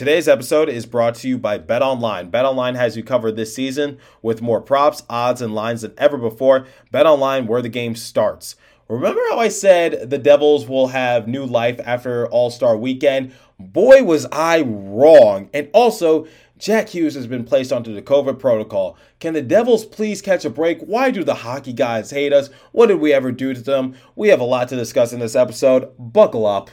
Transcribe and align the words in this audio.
Today's 0.00 0.28
episode 0.28 0.70
is 0.70 0.86
brought 0.86 1.16
to 1.16 1.28
you 1.28 1.36
by 1.36 1.58
Bet 1.58 1.82
Online. 1.82 2.30
Bet 2.30 2.46
Online 2.46 2.74
has 2.74 2.96
you 2.96 3.04
covered 3.04 3.36
this 3.36 3.54
season 3.54 3.98
with 4.22 4.40
more 4.40 4.62
props, 4.62 5.02
odds, 5.10 5.42
and 5.42 5.54
lines 5.54 5.82
than 5.82 5.92
ever 5.98 6.16
before. 6.16 6.66
Bet 6.90 7.04
Online, 7.04 7.46
where 7.46 7.60
the 7.60 7.68
game 7.68 7.94
starts. 7.94 8.56
Remember 8.88 9.20
how 9.28 9.38
I 9.38 9.48
said 9.48 10.08
the 10.08 10.16
Devils 10.16 10.66
will 10.66 10.86
have 10.86 11.28
new 11.28 11.44
life 11.44 11.78
after 11.84 12.26
All 12.28 12.48
Star 12.48 12.78
weekend? 12.78 13.34
Boy, 13.58 14.02
was 14.02 14.24
I 14.32 14.62
wrong. 14.62 15.50
And 15.52 15.68
also, 15.74 16.26
Jack 16.56 16.88
Hughes 16.88 17.14
has 17.14 17.26
been 17.26 17.44
placed 17.44 17.70
onto 17.70 17.92
the 17.92 18.00
COVID 18.00 18.38
protocol. 18.38 18.96
Can 19.18 19.34
the 19.34 19.42
Devils 19.42 19.84
please 19.84 20.22
catch 20.22 20.46
a 20.46 20.50
break? 20.50 20.80
Why 20.80 21.10
do 21.10 21.22
the 21.22 21.34
hockey 21.34 21.74
guys 21.74 22.10
hate 22.10 22.32
us? 22.32 22.48
What 22.72 22.86
did 22.86 23.00
we 23.00 23.12
ever 23.12 23.32
do 23.32 23.52
to 23.52 23.60
them? 23.60 23.94
We 24.16 24.28
have 24.28 24.40
a 24.40 24.44
lot 24.44 24.70
to 24.70 24.76
discuss 24.76 25.12
in 25.12 25.20
this 25.20 25.36
episode. 25.36 25.92
Buckle 25.98 26.46
up. 26.46 26.70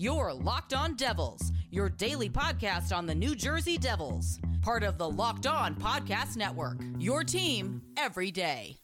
You're 0.00 0.32
Locked 0.32 0.72
On 0.72 0.94
Devils, 0.94 1.52
your 1.70 1.90
daily 1.90 2.30
podcast 2.30 2.96
on 2.96 3.04
the 3.04 3.14
New 3.14 3.34
Jersey 3.34 3.76
Devils, 3.76 4.40
part 4.62 4.82
of 4.82 4.96
the 4.96 5.06
Locked 5.06 5.46
On 5.46 5.74
Podcast 5.74 6.38
Network. 6.38 6.78
Your 6.98 7.22
team 7.22 7.82
every 7.98 8.30
day. 8.30 8.78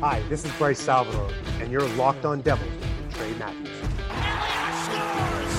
Hi, 0.00 0.22
this 0.30 0.46
is 0.46 0.52
Bryce 0.52 0.80
Salvador, 0.80 1.30
and 1.60 1.70
you're 1.70 1.86
Locked 1.88 2.24
On 2.24 2.40
Devils 2.40 2.72
with 2.72 3.14
Trey 3.16 3.34
Matthews. 3.34 3.68
Elliott 4.08 4.76
scores! 4.86 5.56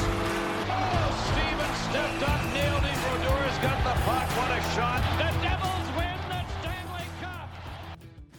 Oh, 0.67 1.13
Steven 1.27 1.75
stepped 1.91 2.23
up, 2.27 2.41
nailed 2.55 2.83
it. 2.83 2.97
Brodeur's 3.05 3.57
got 3.59 3.77
the 3.83 3.93
puck. 4.01 4.27
What 4.35 4.49
a 4.49 4.61
shot. 4.73 5.30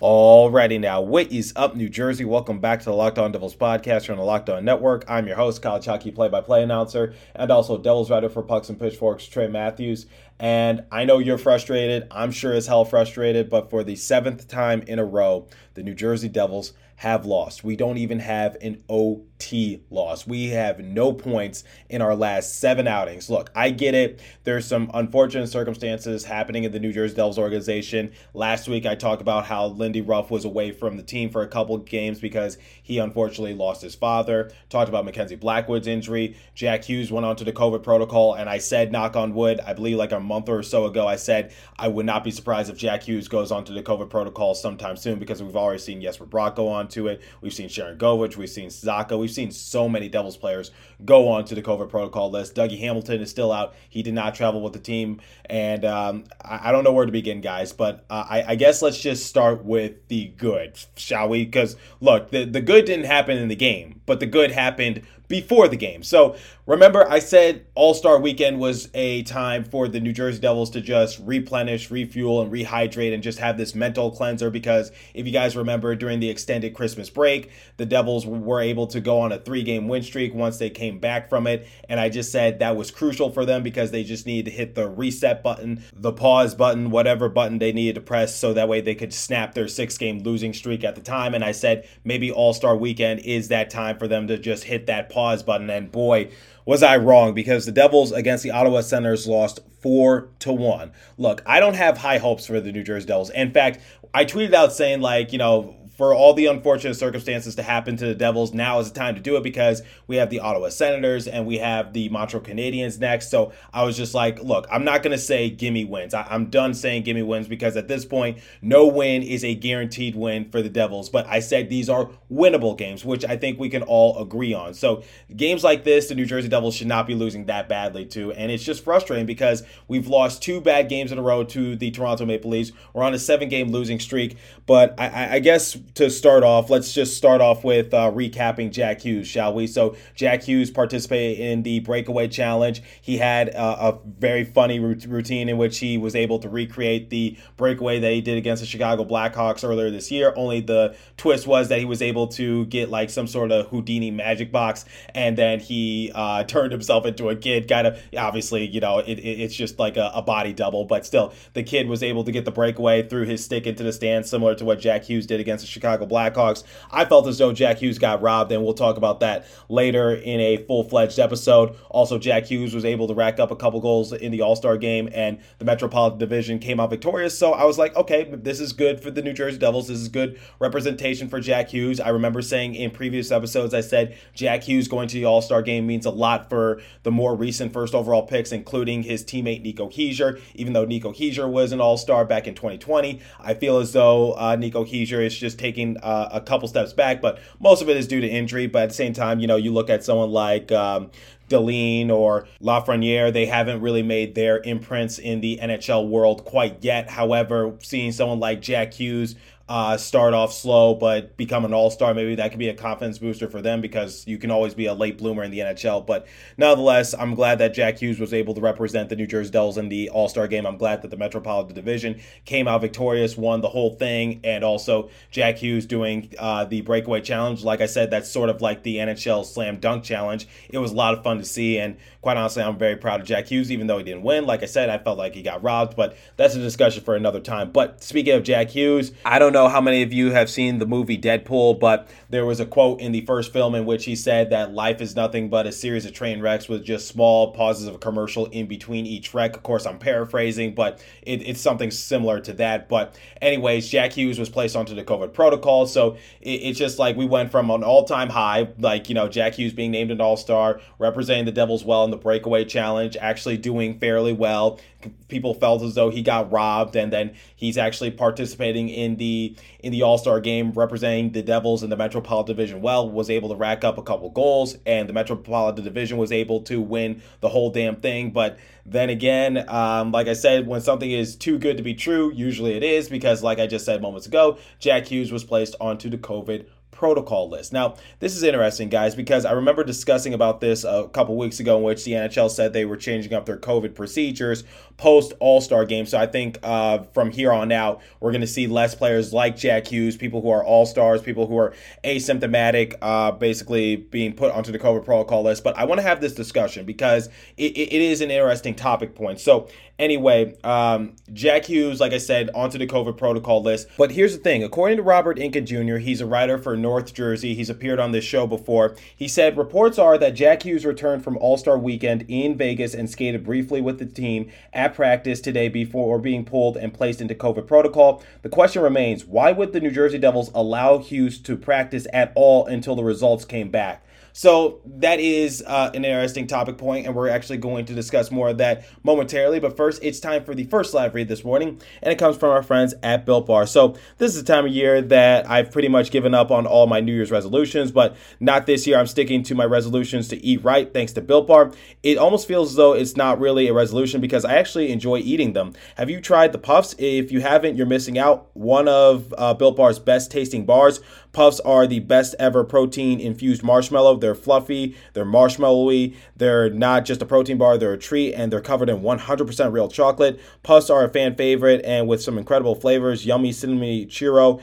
Alrighty 0.02 0.80
now, 0.80 1.00
what 1.00 1.30
is 1.30 1.52
up, 1.54 1.76
New 1.76 1.88
Jersey? 1.88 2.24
Welcome 2.24 2.58
back 2.58 2.80
to 2.80 2.86
the 2.86 2.92
Locked 2.92 3.20
On 3.20 3.30
Devils 3.30 3.54
podcast 3.54 4.06
from 4.06 4.16
the 4.16 4.24
Locked 4.24 4.50
On 4.50 4.64
Network. 4.64 5.04
I'm 5.06 5.28
your 5.28 5.36
host, 5.36 5.62
Kyle 5.62 5.78
Chucky, 5.78 6.10
play-by-play 6.10 6.64
announcer, 6.64 7.14
and 7.36 7.52
also 7.52 7.78
Devils 7.78 8.10
writer 8.10 8.28
for 8.28 8.42
Pucks 8.42 8.68
and 8.68 8.80
Pitchforks, 8.80 9.26
Trey 9.26 9.46
Matthews. 9.46 10.06
And 10.40 10.82
I 10.90 11.04
know 11.04 11.18
you're 11.18 11.38
frustrated. 11.38 12.08
I'm 12.10 12.32
sure 12.32 12.52
as 12.52 12.66
hell 12.66 12.84
frustrated, 12.84 13.48
but 13.48 13.70
for 13.70 13.84
the 13.84 13.94
seventh 13.94 14.48
time 14.48 14.82
in 14.88 14.98
a 14.98 15.04
row, 15.04 15.46
the 15.74 15.84
New 15.84 15.94
Jersey 15.94 16.28
Devils 16.28 16.72
have 16.96 17.26
lost. 17.26 17.64
We 17.64 17.76
don't 17.76 17.98
even 17.98 18.20
have 18.20 18.56
an 18.60 18.82
OT 18.88 19.82
loss. 19.90 20.26
We 20.26 20.50
have 20.50 20.78
no 20.78 21.12
points 21.12 21.64
in 21.88 22.00
our 22.00 22.14
last 22.14 22.60
seven 22.60 22.86
outings. 22.86 23.28
Look, 23.28 23.50
I 23.56 23.70
get 23.70 23.94
it. 23.94 24.20
There's 24.44 24.66
some 24.66 24.90
unfortunate 24.94 25.48
circumstances 25.48 26.24
happening 26.24 26.64
in 26.64 26.72
the 26.72 26.78
New 26.78 26.92
Jersey 26.92 27.16
Devils 27.16 27.38
organization. 27.38 28.12
Last 28.34 28.68
week, 28.68 28.86
I 28.86 28.94
talked 28.94 29.20
about 29.20 29.46
how 29.46 29.66
Lindy 29.66 30.00
Ruff 30.00 30.30
was 30.30 30.44
away 30.44 30.70
from 30.70 30.96
the 30.96 31.02
team 31.02 31.30
for 31.30 31.42
a 31.42 31.48
couple 31.48 31.76
games 31.78 32.20
because 32.20 32.56
he 32.82 32.98
unfortunately 32.98 33.54
lost 33.54 33.82
his 33.82 33.94
father. 33.94 34.52
Talked 34.68 34.88
about 34.88 35.04
Mackenzie 35.04 35.36
Blackwood's 35.36 35.88
injury. 35.88 36.36
Jack 36.54 36.84
Hughes 36.84 37.10
went 37.10 37.26
onto 37.26 37.44
the 37.44 37.52
COVID 37.52 37.82
protocol, 37.82 38.34
and 38.34 38.48
I 38.48 38.58
said, 38.58 38.92
knock 38.92 39.16
on 39.16 39.34
wood, 39.34 39.60
I 39.66 39.72
believe 39.72 39.96
like 39.96 40.12
a 40.12 40.20
month 40.20 40.48
or 40.48 40.62
so 40.62 40.86
ago, 40.86 41.08
I 41.08 41.16
said 41.16 41.52
I 41.76 41.88
would 41.88 42.06
not 42.06 42.22
be 42.22 42.30
surprised 42.30 42.70
if 42.70 42.76
Jack 42.76 43.02
Hughes 43.02 43.28
goes 43.28 43.50
onto 43.50 43.74
the 43.74 43.82
COVID 43.82 44.08
protocol 44.08 44.54
sometime 44.54 44.96
soon 44.96 45.18
because 45.18 45.42
we've 45.42 45.56
already 45.56 45.80
seen 45.80 46.00
Jesper 46.00 46.26
Bratt 46.26 46.54
go 46.54 46.68
on 46.68 46.88
to 46.92 47.08
it. 47.08 47.20
We've 47.40 47.52
seen 47.52 47.68
Sharangovich. 47.68 48.36
We've 48.36 48.48
seen 48.48 48.68
Zacha. 48.68 49.18
We've 49.18 49.30
seen 49.30 49.50
so 49.50 49.88
many 49.88 50.08
Devils 50.08 50.36
players 50.36 50.70
go 51.04 51.28
on 51.28 51.44
to 51.46 51.54
the 51.54 51.62
COVID 51.62 51.88
protocol 51.88 52.30
list. 52.30 52.54
Dougie 52.54 52.78
Hamilton 52.78 53.20
is 53.20 53.30
still 53.30 53.52
out. 53.52 53.74
He 53.88 54.02
did 54.02 54.14
not 54.14 54.34
travel 54.34 54.62
with 54.62 54.72
the 54.72 54.78
team. 54.78 55.20
And 55.46 55.84
um, 55.84 56.24
I, 56.42 56.68
I, 56.68 56.72
don't 56.72 56.84
know 56.84 56.92
where 56.92 57.06
to 57.06 57.12
begin, 57.12 57.40
guys, 57.40 57.72
but 57.72 58.04
uh, 58.08 58.24
I, 58.28 58.42
I, 58.48 58.54
guess 58.54 58.82
let's 58.82 59.00
just 59.00 59.26
start 59.26 59.64
with 59.64 60.08
the 60.08 60.28
good, 60.36 60.78
shall 60.96 61.28
we? 61.28 61.44
Because, 61.44 61.76
look, 62.00 62.30
the, 62.30 62.44
the 62.44 62.60
good 62.60 62.84
didn't 62.84 63.06
happen 63.06 63.36
in 63.36 63.48
the 63.48 63.56
game, 63.56 64.00
but 64.06 64.20
the 64.20 64.26
good 64.26 64.50
happened 64.52 65.02
before 65.28 65.66
the 65.66 65.76
game. 65.76 66.02
So 66.02 66.36
remember, 66.66 67.08
I 67.10 67.18
said 67.18 67.66
All 67.74 67.94
Star 67.94 68.20
Weekend 68.20 68.60
was 68.60 68.88
a 68.94 69.22
time 69.24 69.64
for 69.64 69.88
the 69.88 70.00
New 70.00 70.12
Jersey 70.12 70.40
Devils 70.40 70.70
to 70.70 70.80
just 70.80 71.18
replenish, 71.20 71.90
refuel, 71.90 72.40
and 72.40 72.52
rehydrate 72.52 73.12
and 73.12 73.22
just 73.22 73.38
have 73.38 73.58
this 73.58 73.74
mental 73.74 74.10
cleanser. 74.10 74.50
Because 74.50 74.92
if 75.14 75.26
you 75.26 75.32
guys 75.32 75.56
remember, 75.56 75.94
during 75.94 76.20
the 76.20 76.30
extended 76.30 76.74
Christmas 76.74 77.10
break, 77.10 77.50
the 77.76 77.86
Devils 77.86 78.26
were 78.26 78.60
able 78.60 78.86
to 78.88 79.00
go 79.00 79.20
on 79.20 79.32
a 79.32 79.38
three 79.38 79.62
game 79.62 79.88
win 79.88 80.02
streak 80.02 80.34
once 80.34 80.58
they 80.58 80.70
came 80.70 80.98
back 80.98 81.28
from 81.28 81.46
it. 81.46 81.66
And 81.88 81.98
I 81.98 82.08
just 82.08 82.30
said 82.30 82.60
that 82.60 82.76
was 82.76 82.90
crucial 82.90 83.30
for 83.30 83.44
them 83.44 83.62
because 83.62 83.90
they 83.90 84.04
just 84.04 84.26
needed 84.26 84.50
to 84.50 84.56
hit 84.56 84.74
the 84.74 84.88
reset 84.88 85.42
button, 85.42 85.82
the 85.92 86.12
pause 86.12 86.54
button, 86.54 86.90
whatever 86.90 87.28
button 87.28 87.58
they 87.58 87.72
needed 87.72 87.96
to 87.96 88.00
press 88.00 88.36
so 88.36 88.52
that 88.54 88.68
way 88.68 88.80
they 88.80 88.94
could 88.94 89.12
snap 89.12 89.54
their 89.54 89.68
six 89.68 89.98
game 89.98 90.20
losing 90.20 90.52
streak 90.52 90.84
at 90.84 90.94
the 90.94 91.00
time. 91.00 91.34
And 91.34 91.44
I 91.44 91.52
said 91.52 91.88
maybe 92.04 92.30
All 92.30 92.54
Star 92.54 92.76
Weekend 92.76 93.20
is 93.20 93.48
that 93.48 93.70
time 93.70 93.98
for 93.98 94.06
them 94.06 94.28
to 94.28 94.38
just 94.38 94.64
hit 94.64 94.86
that 94.86 95.08
pause 95.10 95.32
pause 95.32 95.42
button. 95.42 95.70
And 95.70 95.90
boy, 95.90 96.30
was 96.64 96.82
I 96.82 96.96
wrong 96.96 97.34
because 97.34 97.66
the 97.66 97.72
Devils 97.72 98.12
against 98.12 98.42
the 98.44 98.50
Ottawa 98.50 98.80
Senators 98.80 99.26
lost 99.26 99.60
four 99.80 100.28
to 100.40 100.52
one. 100.52 100.92
Look, 101.18 101.42
I 101.46 101.60
don't 101.60 101.74
have 101.74 101.98
high 101.98 102.18
hopes 102.18 102.46
for 102.46 102.60
the 102.60 102.72
New 102.72 102.82
Jersey 102.84 103.06
Devils. 103.06 103.30
In 103.30 103.52
fact, 103.52 103.80
I 104.14 104.24
tweeted 104.24 104.54
out 104.54 104.72
saying 104.72 105.00
like, 105.00 105.32
you 105.32 105.38
know, 105.38 105.74
for 105.96 106.14
all 106.14 106.34
the 106.34 106.46
unfortunate 106.46 106.94
circumstances 106.94 107.54
to 107.56 107.62
happen 107.62 107.96
to 107.96 108.06
the 108.06 108.14
Devils, 108.14 108.54
now 108.54 108.78
is 108.78 108.90
the 108.90 108.98
time 108.98 109.14
to 109.14 109.20
do 109.20 109.36
it 109.36 109.42
because 109.42 109.82
we 110.06 110.16
have 110.16 110.30
the 110.30 110.40
Ottawa 110.40 110.70
Senators 110.70 111.28
and 111.28 111.46
we 111.46 111.58
have 111.58 111.92
the 111.92 112.08
Montreal 112.08 112.42
Canadiens 112.42 112.98
next. 112.98 113.30
So 113.30 113.52
I 113.72 113.84
was 113.84 113.96
just 113.96 114.14
like, 114.14 114.42
look, 114.42 114.66
I'm 114.70 114.84
not 114.84 115.02
going 115.02 115.12
to 115.12 115.22
say 115.22 115.50
gimme 115.50 115.84
wins. 115.84 116.14
I- 116.14 116.26
am 116.30 116.46
done 116.46 116.74
saying 116.74 117.02
gimme 117.02 117.22
wins 117.22 117.46
because 117.46 117.76
at 117.76 117.88
this 117.88 118.04
point, 118.04 118.38
no 118.62 118.86
win 118.86 119.22
is 119.22 119.44
a 119.44 119.54
guaranteed 119.54 120.16
win 120.16 120.50
for 120.50 120.62
the 120.62 120.68
Devils. 120.68 121.10
But 121.10 121.26
I 121.26 121.40
said 121.40 121.68
these 121.68 121.88
are 121.88 122.10
winnable 122.30 122.76
games, 122.76 123.04
which 123.04 123.24
I 123.24 123.36
think 123.36 123.60
we 123.60 123.68
can 123.68 123.82
all 123.82 124.18
agree 124.18 124.54
on. 124.54 124.74
So 124.74 125.02
games 125.36 125.62
like 125.62 125.84
this, 125.84 126.08
the 126.08 126.14
New 126.14 126.26
Jersey 126.26 126.48
Devils 126.48 126.74
should 126.74 126.86
not 126.86 127.06
be 127.06 127.14
losing 127.14 127.46
that 127.46 127.68
badly 127.68 128.06
to. 128.06 128.32
And 128.32 128.50
it's 128.50 128.64
just 128.64 128.82
frustrating 128.82 129.26
because 129.26 129.62
we've 129.88 130.06
lost 130.06 130.42
two 130.42 130.60
bad 130.60 130.88
games 130.88 131.12
in 131.12 131.18
a 131.18 131.22
row 131.22 131.44
to 131.44 131.76
the 131.76 131.90
Toronto 131.90 132.24
Maple 132.24 132.50
Leafs. 132.50 132.72
We're 132.92 133.04
on 133.04 133.14
a 133.14 133.18
seven 133.18 133.48
game 133.48 133.70
losing 133.70 134.00
streak. 134.00 134.36
But 134.66 134.98
I, 134.98 135.34
I 135.34 135.38
guess 135.38 135.76
to 135.94 136.10
start 136.10 136.42
off, 136.42 136.70
let's 136.70 136.92
just 136.92 137.16
start 137.16 137.40
off 137.40 137.64
with 137.64 137.92
uh, 137.92 138.10
recapping 138.10 138.70
Jack 138.70 139.00
Hughes, 139.00 139.26
shall 139.26 139.54
we? 139.54 139.66
So, 139.66 139.96
Jack 140.14 140.42
Hughes 140.42 140.70
participated 140.70 141.40
in 141.40 141.62
the 141.62 141.80
breakaway 141.80 142.28
challenge. 142.28 142.82
He 143.00 143.18
had 143.18 143.54
uh, 143.54 143.92
a 143.94 144.08
very 144.18 144.44
funny 144.44 144.78
routine 144.78 145.48
in 145.48 145.58
which 145.58 145.78
he 145.78 145.98
was 145.98 146.14
able 146.14 146.38
to 146.40 146.48
recreate 146.48 147.10
the 147.10 147.36
breakaway 147.56 148.00
that 148.00 148.12
he 148.12 148.20
did 148.20 148.38
against 148.38 148.62
the 148.62 148.66
Chicago 148.66 149.04
Blackhawks 149.04 149.68
earlier 149.68 149.90
this 149.90 150.10
year. 150.10 150.32
Only 150.36 150.60
the 150.60 150.94
twist 151.16 151.46
was 151.46 151.68
that 151.68 151.78
he 151.78 151.84
was 151.84 152.02
able 152.02 152.26
to 152.28 152.66
get 152.66 152.88
like 152.88 153.10
some 153.10 153.26
sort 153.26 153.52
of 153.52 153.68
Houdini 153.68 154.10
magic 154.10 154.52
box, 154.52 154.84
and 155.14 155.36
then 155.36 155.60
he 155.60 156.10
uh, 156.14 156.44
turned 156.44 156.72
himself 156.72 157.06
into 157.06 157.28
a 157.28 157.36
kid. 157.36 157.68
Kind 157.68 157.86
of, 157.86 158.00
obviously, 158.16 158.66
you 158.66 158.80
know, 158.80 158.98
it, 158.98 159.18
it, 159.18 159.40
it's 159.40 159.54
just 159.54 159.78
like 159.78 159.96
a, 159.96 160.10
a 160.14 160.22
body 160.22 160.52
double, 160.52 160.84
but 160.84 161.06
still, 161.06 161.32
the 161.54 161.62
kid 161.62 161.88
was 161.88 162.02
able 162.02 162.24
to 162.24 162.32
get 162.32 162.44
the 162.44 162.50
breakaway, 162.50 163.06
threw 163.06 163.24
his 163.24 163.44
stick 163.44 163.66
into 163.66 163.82
the 163.82 163.92
stand, 163.92 164.26
similar 164.26 164.54
to 164.54 164.64
what 164.64 164.80
Jack 164.80 165.04
Hughes 165.04 165.26
did 165.26 165.40
against 165.40 165.64
the 165.64 165.71
Chicago 165.72 166.06
Blackhawks. 166.06 166.62
I 166.90 167.04
felt 167.04 167.26
as 167.26 167.38
though 167.38 167.52
Jack 167.52 167.78
Hughes 167.78 167.98
got 167.98 168.22
robbed, 168.22 168.52
and 168.52 168.62
we'll 168.62 168.74
talk 168.74 168.96
about 168.96 169.20
that 169.20 169.46
later 169.68 170.14
in 170.14 170.40
a 170.40 170.58
full 170.58 170.84
fledged 170.84 171.18
episode. 171.18 171.76
Also, 171.90 172.18
Jack 172.18 172.46
Hughes 172.46 172.74
was 172.74 172.84
able 172.84 173.08
to 173.08 173.14
rack 173.14 173.40
up 173.40 173.50
a 173.50 173.56
couple 173.56 173.80
goals 173.80 174.12
in 174.12 174.30
the 174.30 174.42
All 174.42 174.56
Star 174.56 174.76
game, 174.76 175.08
and 175.12 175.38
the 175.58 175.64
Metropolitan 175.64 176.18
Division 176.18 176.58
came 176.58 176.78
out 176.78 176.90
victorious. 176.90 177.38
So 177.38 177.52
I 177.52 177.64
was 177.64 177.78
like, 177.78 177.96
okay, 177.96 178.32
this 178.32 178.60
is 178.60 178.72
good 178.72 179.02
for 179.02 179.10
the 179.10 179.22
New 179.22 179.32
Jersey 179.32 179.58
Devils. 179.58 179.88
This 179.88 179.98
is 179.98 180.08
good 180.08 180.38
representation 180.58 181.28
for 181.28 181.40
Jack 181.40 181.70
Hughes. 181.70 182.00
I 182.00 182.10
remember 182.10 182.42
saying 182.42 182.74
in 182.74 182.90
previous 182.90 183.30
episodes, 183.30 183.74
I 183.74 183.80
said 183.80 184.16
Jack 184.34 184.64
Hughes 184.64 184.88
going 184.88 185.08
to 185.08 185.14
the 185.14 185.24
All 185.24 185.42
Star 185.42 185.62
game 185.62 185.86
means 185.86 186.06
a 186.06 186.10
lot 186.10 186.48
for 186.48 186.80
the 187.02 187.10
more 187.10 187.34
recent 187.34 187.72
first 187.72 187.94
overall 187.94 188.26
picks, 188.26 188.52
including 188.52 189.02
his 189.02 189.24
teammate 189.24 189.62
Nico 189.62 189.88
Hischier. 189.88 190.40
Even 190.54 190.72
though 190.72 190.84
Nico 190.84 191.12
Hischier 191.12 191.50
was 191.50 191.72
an 191.72 191.80
All 191.80 191.96
Star 191.96 192.24
back 192.24 192.46
in 192.46 192.54
2020, 192.54 193.20
I 193.40 193.54
feel 193.54 193.78
as 193.78 193.92
though 193.92 194.32
uh, 194.34 194.56
Nico 194.56 194.84
Hischier 194.84 195.24
is 195.24 195.36
just 195.36 195.58
taking 195.62 195.96
uh, 195.98 196.28
a 196.32 196.40
couple 196.40 196.68
steps 196.68 196.92
back, 196.92 197.22
but 197.22 197.38
most 197.60 197.80
of 197.80 197.88
it 197.88 197.96
is 197.96 198.06
due 198.06 198.20
to 198.20 198.28
injury. 198.28 198.66
But 198.66 198.82
at 198.82 198.88
the 198.90 198.94
same 198.94 199.12
time, 199.12 199.40
you 199.40 199.46
know, 199.46 199.56
you 199.56 199.72
look 199.72 199.88
at 199.88 200.04
someone 200.04 200.30
like 200.30 200.70
um, 200.72 201.10
Dahlin 201.48 202.10
or 202.10 202.48
Lafreniere, 202.60 203.32
they 203.32 203.46
haven't 203.46 203.80
really 203.80 204.02
made 204.02 204.34
their 204.34 204.60
imprints 204.60 205.18
in 205.18 205.40
the 205.40 205.58
NHL 205.62 206.08
world 206.08 206.44
quite 206.44 206.82
yet. 206.84 207.08
However, 207.08 207.74
seeing 207.80 208.12
someone 208.12 208.40
like 208.40 208.60
Jack 208.60 208.94
Hughes 208.94 209.36
uh, 209.72 209.96
start 209.96 210.34
off 210.34 210.52
slow 210.52 210.94
but 210.94 211.34
become 211.38 211.64
an 211.64 211.72
all 211.72 211.90
star. 211.90 212.12
Maybe 212.12 212.34
that 212.34 212.50
could 212.50 212.58
be 212.58 212.68
a 212.68 212.74
confidence 212.74 213.18
booster 213.18 213.48
for 213.48 213.62
them 213.62 213.80
because 213.80 214.22
you 214.26 214.36
can 214.36 214.50
always 214.50 214.74
be 214.74 214.84
a 214.84 214.92
late 214.92 215.16
bloomer 215.16 215.42
in 215.42 215.50
the 215.50 215.60
NHL. 215.60 216.06
But 216.06 216.26
nonetheless, 216.58 217.14
I'm 217.18 217.34
glad 217.34 217.56
that 217.60 217.72
Jack 217.72 217.96
Hughes 217.96 218.20
was 218.20 218.34
able 218.34 218.52
to 218.52 218.60
represent 218.60 219.08
the 219.08 219.16
New 219.16 219.26
Jersey 219.26 219.50
Devils 219.50 219.78
in 219.78 219.88
the 219.88 220.10
All 220.10 220.28
Star 220.28 220.46
game. 220.46 220.66
I'm 220.66 220.76
glad 220.76 221.00
that 221.00 221.10
the 221.10 221.16
Metropolitan 221.16 221.74
Division 221.74 222.20
came 222.44 222.68
out 222.68 222.82
victorious, 222.82 223.34
won 223.38 223.62
the 223.62 223.70
whole 223.70 223.94
thing, 223.94 224.42
and 224.44 224.62
also 224.62 225.08
Jack 225.30 225.56
Hughes 225.56 225.86
doing 225.86 226.30
uh, 226.38 226.66
the 226.66 226.82
breakaway 226.82 227.22
challenge. 227.22 227.64
Like 227.64 227.80
I 227.80 227.86
said, 227.86 228.10
that's 228.10 228.30
sort 228.30 228.50
of 228.50 228.60
like 228.60 228.82
the 228.82 228.96
NHL 228.96 229.46
slam 229.46 229.80
dunk 229.80 230.04
challenge. 230.04 230.48
It 230.68 230.76
was 230.76 230.92
a 230.92 230.96
lot 230.96 231.14
of 231.14 231.24
fun 231.24 231.38
to 231.38 231.46
see, 231.46 231.78
and 231.78 231.96
quite 232.20 232.36
honestly, 232.36 232.62
I'm 232.62 232.76
very 232.76 232.96
proud 232.96 233.22
of 233.22 233.26
Jack 233.26 233.46
Hughes, 233.46 233.72
even 233.72 233.86
though 233.86 233.96
he 233.96 234.04
didn't 234.04 234.22
win. 234.22 234.44
Like 234.44 234.62
I 234.62 234.66
said, 234.66 234.90
I 234.90 234.98
felt 234.98 235.16
like 235.16 235.34
he 235.34 235.40
got 235.40 235.62
robbed, 235.62 235.96
but 235.96 236.14
that's 236.36 236.54
a 236.54 236.60
discussion 236.60 237.02
for 237.02 237.16
another 237.16 237.40
time. 237.40 237.72
But 237.72 238.02
speaking 238.04 238.34
of 238.34 238.42
Jack 238.42 238.68
Hughes, 238.68 239.12
I 239.24 239.38
don't 239.38 239.54
know 239.54 239.61
know 239.62 239.68
how 239.68 239.80
many 239.80 240.02
of 240.02 240.12
you 240.12 240.32
have 240.32 240.50
seen 240.50 240.78
the 240.78 240.86
movie 240.86 241.18
Deadpool, 241.18 241.78
but 241.78 242.08
there 242.30 242.44
was 242.44 242.60
a 242.60 242.66
quote 242.66 243.00
in 243.00 243.12
the 243.12 243.20
first 243.22 243.52
film 243.52 243.74
in 243.74 243.84
which 243.86 244.04
he 244.04 244.16
said 244.16 244.50
that 244.50 244.72
life 244.72 245.00
is 245.00 245.14
nothing 245.14 245.48
but 245.48 245.66
a 245.66 245.72
series 245.72 246.04
of 246.04 246.12
train 246.12 246.40
wrecks 246.40 246.68
with 246.68 246.84
just 246.84 247.08
small 247.08 247.52
pauses 247.52 247.86
of 247.86 247.94
a 247.94 247.98
commercial 247.98 248.46
in 248.46 248.66
between 248.66 249.06
each 249.06 249.34
wreck. 249.34 249.56
Of 249.56 249.62
course, 249.62 249.86
I'm 249.86 249.98
paraphrasing, 249.98 250.74
but 250.74 251.04
it, 251.22 251.46
it's 251.46 251.60
something 251.60 251.90
similar 251.90 252.40
to 252.40 252.52
that. 252.54 252.88
But, 252.88 253.16
anyways, 253.40 253.88
Jack 253.88 254.12
Hughes 254.12 254.38
was 254.38 254.48
placed 254.48 254.74
onto 254.74 254.94
the 254.94 255.04
COVID 255.04 255.32
protocol. 255.32 255.86
So 255.86 256.16
it, 256.40 256.50
it's 256.50 256.78
just 256.78 256.98
like 256.98 257.16
we 257.16 257.26
went 257.26 257.50
from 257.50 257.70
an 257.70 257.84
all 257.84 258.04
time 258.04 258.30
high, 258.30 258.68
like, 258.78 259.08
you 259.08 259.14
know, 259.14 259.28
Jack 259.28 259.54
Hughes 259.54 259.72
being 259.72 259.90
named 259.90 260.10
an 260.10 260.20
all 260.20 260.36
star, 260.36 260.80
representing 260.98 261.44
the 261.44 261.52
Devils 261.52 261.84
well 261.84 262.04
in 262.04 262.10
the 262.10 262.16
breakaway 262.16 262.64
challenge, 262.64 263.16
actually 263.20 263.56
doing 263.56 263.98
fairly 263.98 264.32
well. 264.32 264.80
People 265.28 265.54
felt 265.54 265.82
as 265.82 265.94
though 265.94 266.10
he 266.10 266.22
got 266.22 266.52
robbed, 266.52 266.94
and 266.94 267.12
then 267.12 267.34
he's 267.56 267.76
actually 267.76 268.12
participating 268.12 268.88
in 268.88 269.16
the 269.16 269.41
in 269.80 269.92
the 269.92 270.02
All 270.02 270.18
Star 270.18 270.40
game, 270.40 270.72
representing 270.72 271.32
the 271.32 271.42
Devils 271.42 271.82
in 271.82 271.90
the 271.90 271.96
Metropolitan 271.96 272.56
Division. 272.56 272.80
Well, 272.80 273.08
was 273.08 273.30
able 273.30 273.48
to 273.50 273.54
rack 273.54 273.84
up 273.84 273.98
a 273.98 274.02
couple 274.02 274.30
goals, 274.30 274.76
and 274.86 275.08
the 275.08 275.12
Metropolitan 275.12 275.84
Division 275.84 276.18
was 276.18 276.32
able 276.32 276.60
to 276.62 276.80
win 276.80 277.22
the 277.40 277.48
whole 277.48 277.70
damn 277.70 277.96
thing. 277.96 278.30
But 278.30 278.58
then 278.84 279.10
again, 279.10 279.68
um, 279.68 280.12
like 280.12 280.28
I 280.28 280.34
said, 280.34 280.66
when 280.66 280.80
something 280.80 281.10
is 281.10 281.36
too 281.36 281.58
good 281.58 281.76
to 281.76 281.82
be 281.82 281.94
true, 281.94 282.32
usually 282.32 282.74
it 282.74 282.82
is 282.82 283.08
because, 283.08 283.42
like 283.42 283.58
I 283.58 283.66
just 283.66 283.84
said 283.84 284.02
moments 284.02 284.26
ago, 284.26 284.58
Jack 284.78 285.06
Hughes 285.06 285.32
was 285.32 285.44
placed 285.44 285.74
onto 285.80 286.10
the 286.10 286.18
COVID 286.18 286.66
protocol 287.02 287.48
list. 287.48 287.72
Now, 287.72 287.96
this 288.20 288.36
is 288.36 288.44
interesting, 288.44 288.88
guys, 288.88 289.16
because 289.16 289.44
I 289.44 289.50
remember 289.50 289.82
discussing 289.82 290.34
about 290.34 290.60
this 290.60 290.84
a 290.84 291.08
couple 291.12 291.36
weeks 291.36 291.58
ago, 291.58 291.78
in 291.78 291.82
which 291.82 292.04
the 292.04 292.12
NHL 292.12 292.48
said 292.48 292.72
they 292.72 292.84
were 292.84 292.96
changing 292.96 293.34
up 293.34 293.44
their 293.44 293.56
COVID 293.56 293.96
procedures 293.96 294.62
post 294.98 295.32
All 295.40 295.60
Star 295.60 295.84
game. 295.84 296.06
So 296.06 296.16
I 296.16 296.26
think 296.26 296.60
uh, 296.62 296.98
from 297.12 297.32
here 297.32 297.50
on 297.50 297.72
out, 297.72 298.02
we're 298.20 298.30
going 298.30 298.42
to 298.42 298.46
see 298.46 298.68
less 298.68 298.94
players 298.94 299.32
like 299.32 299.56
Jack 299.56 299.88
Hughes, 299.88 300.16
people 300.16 300.42
who 300.42 300.50
are 300.50 300.62
All 300.62 300.86
Stars, 300.86 301.20
people 301.22 301.48
who 301.48 301.56
are 301.58 301.74
asymptomatic, 302.04 302.94
uh, 303.02 303.32
basically 303.32 303.96
being 303.96 304.32
put 304.32 304.52
onto 304.52 304.70
the 304.70 304.78
COVID 304.78 305.04
protocol 305.04 305.42
list. 305.42 305.64
But 305.64 305.76
I 305.76 305.86
want 305.86 306.00
to 306.00 306.06
have 306.06 306.20
this 306.20 306.34
discussion 306.34 306.86
because 306.86 307.26
it, 307.56 307.76
it 307.76 308.00
is 308.00 308.20
an 308.20 308.30
interesting 308.30 308.76
topic 308.76 309.16
point. 309.16 309.40
So 309.40 309.66
Anyway, 310.02 310.56
um, 310.64 311.14
Jack 311.32 311.66
Hughes, 311.66 312.00
like 312.00 312.12
I 312.12 312.18
said, 312.18 312.50
onto 312.56 312.76
the 312.76 312.88
COVID 312.88 313.16
protocol 313.16 313.62
list. 313.62 313.86
But 313.96 314.10
here's 314.10 314.36
the 314.36 314.42
thing 314.42 314.64
according 314.64 314.96
to 314.96 315.02
Robert 315.04 315.38
Inca 315.38 315.60
Jr., 315.60 315.98
he's 315.98 316.20
a 316.20 316.26
writer 316.26 316.58
for 316.58 316.76
North 316.76 316.91
Jersey. 317.00 317.54
He's 317.54 317.70
appeared 317.70 317.98
on 317.98 318.12
this 318.12 318.24
show 318.24 318.46
before. 318.46 318.94
He 319.16 319.28
said 319.28 319.56
reports 319.56 319.98
are 319.98 320.18
that 320.18 320.34
Jack 320.34 320.64
Hughes 320.64 320.84
returned 320.84 321.24
from 321.24 321.38
All 321.38 321.56
Star 321.56 321.78
weekend 321.78 322.26
in 322.28 322.56
Vegas 322.56 322.94
and 322.94 323.08
skated 323.08 323.44
briefly 323.44 323.80
with 323.80 323.98
the 323.98 324.06
team 324.06 324.50
at 324.72 324.94
practice 324.94 325.40
today 325.40 325.68
before 325.68 326.18
being 326.18 326.44
pulled 326.44 326.76
and 326.76 326.92
placed 326.92 327.20
into 327.20 327.34
COVID 327.34 327.66
protocol. 327.66 328.22
The 328.42 328.48
question 328.48 328.82
remains 328.82 329.24
why 329.24 329.52
would 329.52 329.72
the 329.72 329.80
New 329.80 329.90
Jersey 329.90 330.18
Devils 330.18 330.50
allow 330.54 330.98
Hughes 330.98 331.38
to 331.40 331.56
practice 331.56 332.06
at 332.12 332.32
all 332.34 332.66
until 332.66 332.96
the 332.96 333.04
results 333.04 333.44
came 333.44 333.70
back? 333.70 334.04
So 334.32 334.80
that 334.86 335.20
is 335.20 335.62
uh, 335.66 335.90
an 335.94 336.04
interesting 336.04 336.46
topic 336.46 336.78
point, 336.78 337.06
and 337.06 337.14
we're 337.14 337.28
actually 337.28 337.58
going 337.58 337.84
to 337.86 337.94
discuss 337.94 338.30
more 338.30 338.50
of 338.50 338.58
that 338.58 338.84
momentarily. 339.02 339.60
But 339.60 339.76
first, 339.76 340.02
it's 340.02 340.20
time 340.20 340.44
for 340.44 340.54
the 340.54 340.64
first 340.64 340.94
live 340.94 341.14
read 341.14 341.28
this 341.28 341.44
morning, 341.44 341.80
and 342.02 342.12
it 342.12 342.18
comes 342.18 342.36
from 342.36 342.50
our 342.50 342.62
friends 342.62 342.94
at 343.02 343.26
Built 343.26 343.46
Bar. 343.46 343.66
So 343.66 343.96
this 344.18 344.34
is 344.34 344.42
the 344.42 344.52
time 344.52 344.66
of 344.66 344.72
year 344.72 345.02
that 345.02 345.48
I've 345.50 345.70
pretty 345.70 345.88
much 345.88 346.10
given 346.10 346.34
up 346.34 346.50
on 346.50 346.66
all 346.66 346.86
my 346.86 347.00
New 347.00 347.14
Year's 347.14 347.30
resolutions, 347.30 347.92
but 347.92 348.16
not 348.40 348.66
this 348.66 348.86
year. 348.86 348.98
I'm 348.98 349.06
sticking 349.06 349.42
to 349.44 349.54
my 349.54 349.64
resolutions 349.64 350.28
to 350.28 350.44
eat 350.44 350.64
right, 350.64 350.92
thanks 350.92 351.12
to 351.14 351.20
Built 351.20 351.46
Bar. 351.46 351.72
It 352.02 352.18
almost 352.18 352.48
feels 352.48 352.70
as 352.70 352.76
though 352.76 352.94
it's 352.94 353.16
not 353.16 353.38
really 353.38 353.68
a 353.68 353.74
resolution 353.74 354.20
because 354.20 354.44
I 354.44 354.54
actually 354.54 354.90
enjoy 354.92 355.18
eating 355.18 355.52
them. 355.52 355.74
Have 355.96 356.08
you 356.08 356.20
tried 356.20 356.52
the 356.52 356.58
puffs? 356.58 356.94
If 356.98 357.32
you 357.32 357.40
haven't, 357.40 357.76
you're 357.76 357.86
missing 357.86 358.18
out. 358.18 358.48
One 358.54 358.88
of 358.88 359.34
uh, 359.36 359.54
Built 359.54 359.76
Bar's 359.76 359.98
best 359.98 360.30
tasting 360.30 360.64
bars. 360.64 361.00
Puffs 361.32 361.60
are 361.60 361.86
the 361.86 362.00
best 362.00 362.34
ever 362.38 362.64
protein 362.64 363.20
infused 363.20 363.62
marshmallow. 363.62 364.16
They're 364.22 364.34
fluffy, 364.34 364.96
they're 365.12 365.26
marshmallowy, 365.26 366.14
they're 366.36 366.70
not 366.70 367.04
just 367.04 367.20
a 367.20 367.26
protein 367.26 367.58
bar, 367.58 367.76
they're 367.76 367.92
a 367.92 367.98
treat, 367.98 368.32
and 368.32 368.50
they're 368.50 368.62
covered 368.62 368.88
in 368.88 369.02
100% 369.02 369.72
real 369.72 369.88
chocolate. 369.88 370.40
Puffs 370.62 370.88
are 370.88 371.04
a 371.04 371.08
fan 371.10 371.34
favorite 371.34 371.84
and 371.84 372.08
with 372.08 372.22
some 372.22 372.38
incredible 372.38 372.74
flavors 372.74 373.26
yummy 373.26 373.52
cinnamon 373.52 374.06
churro, 374.06 374.62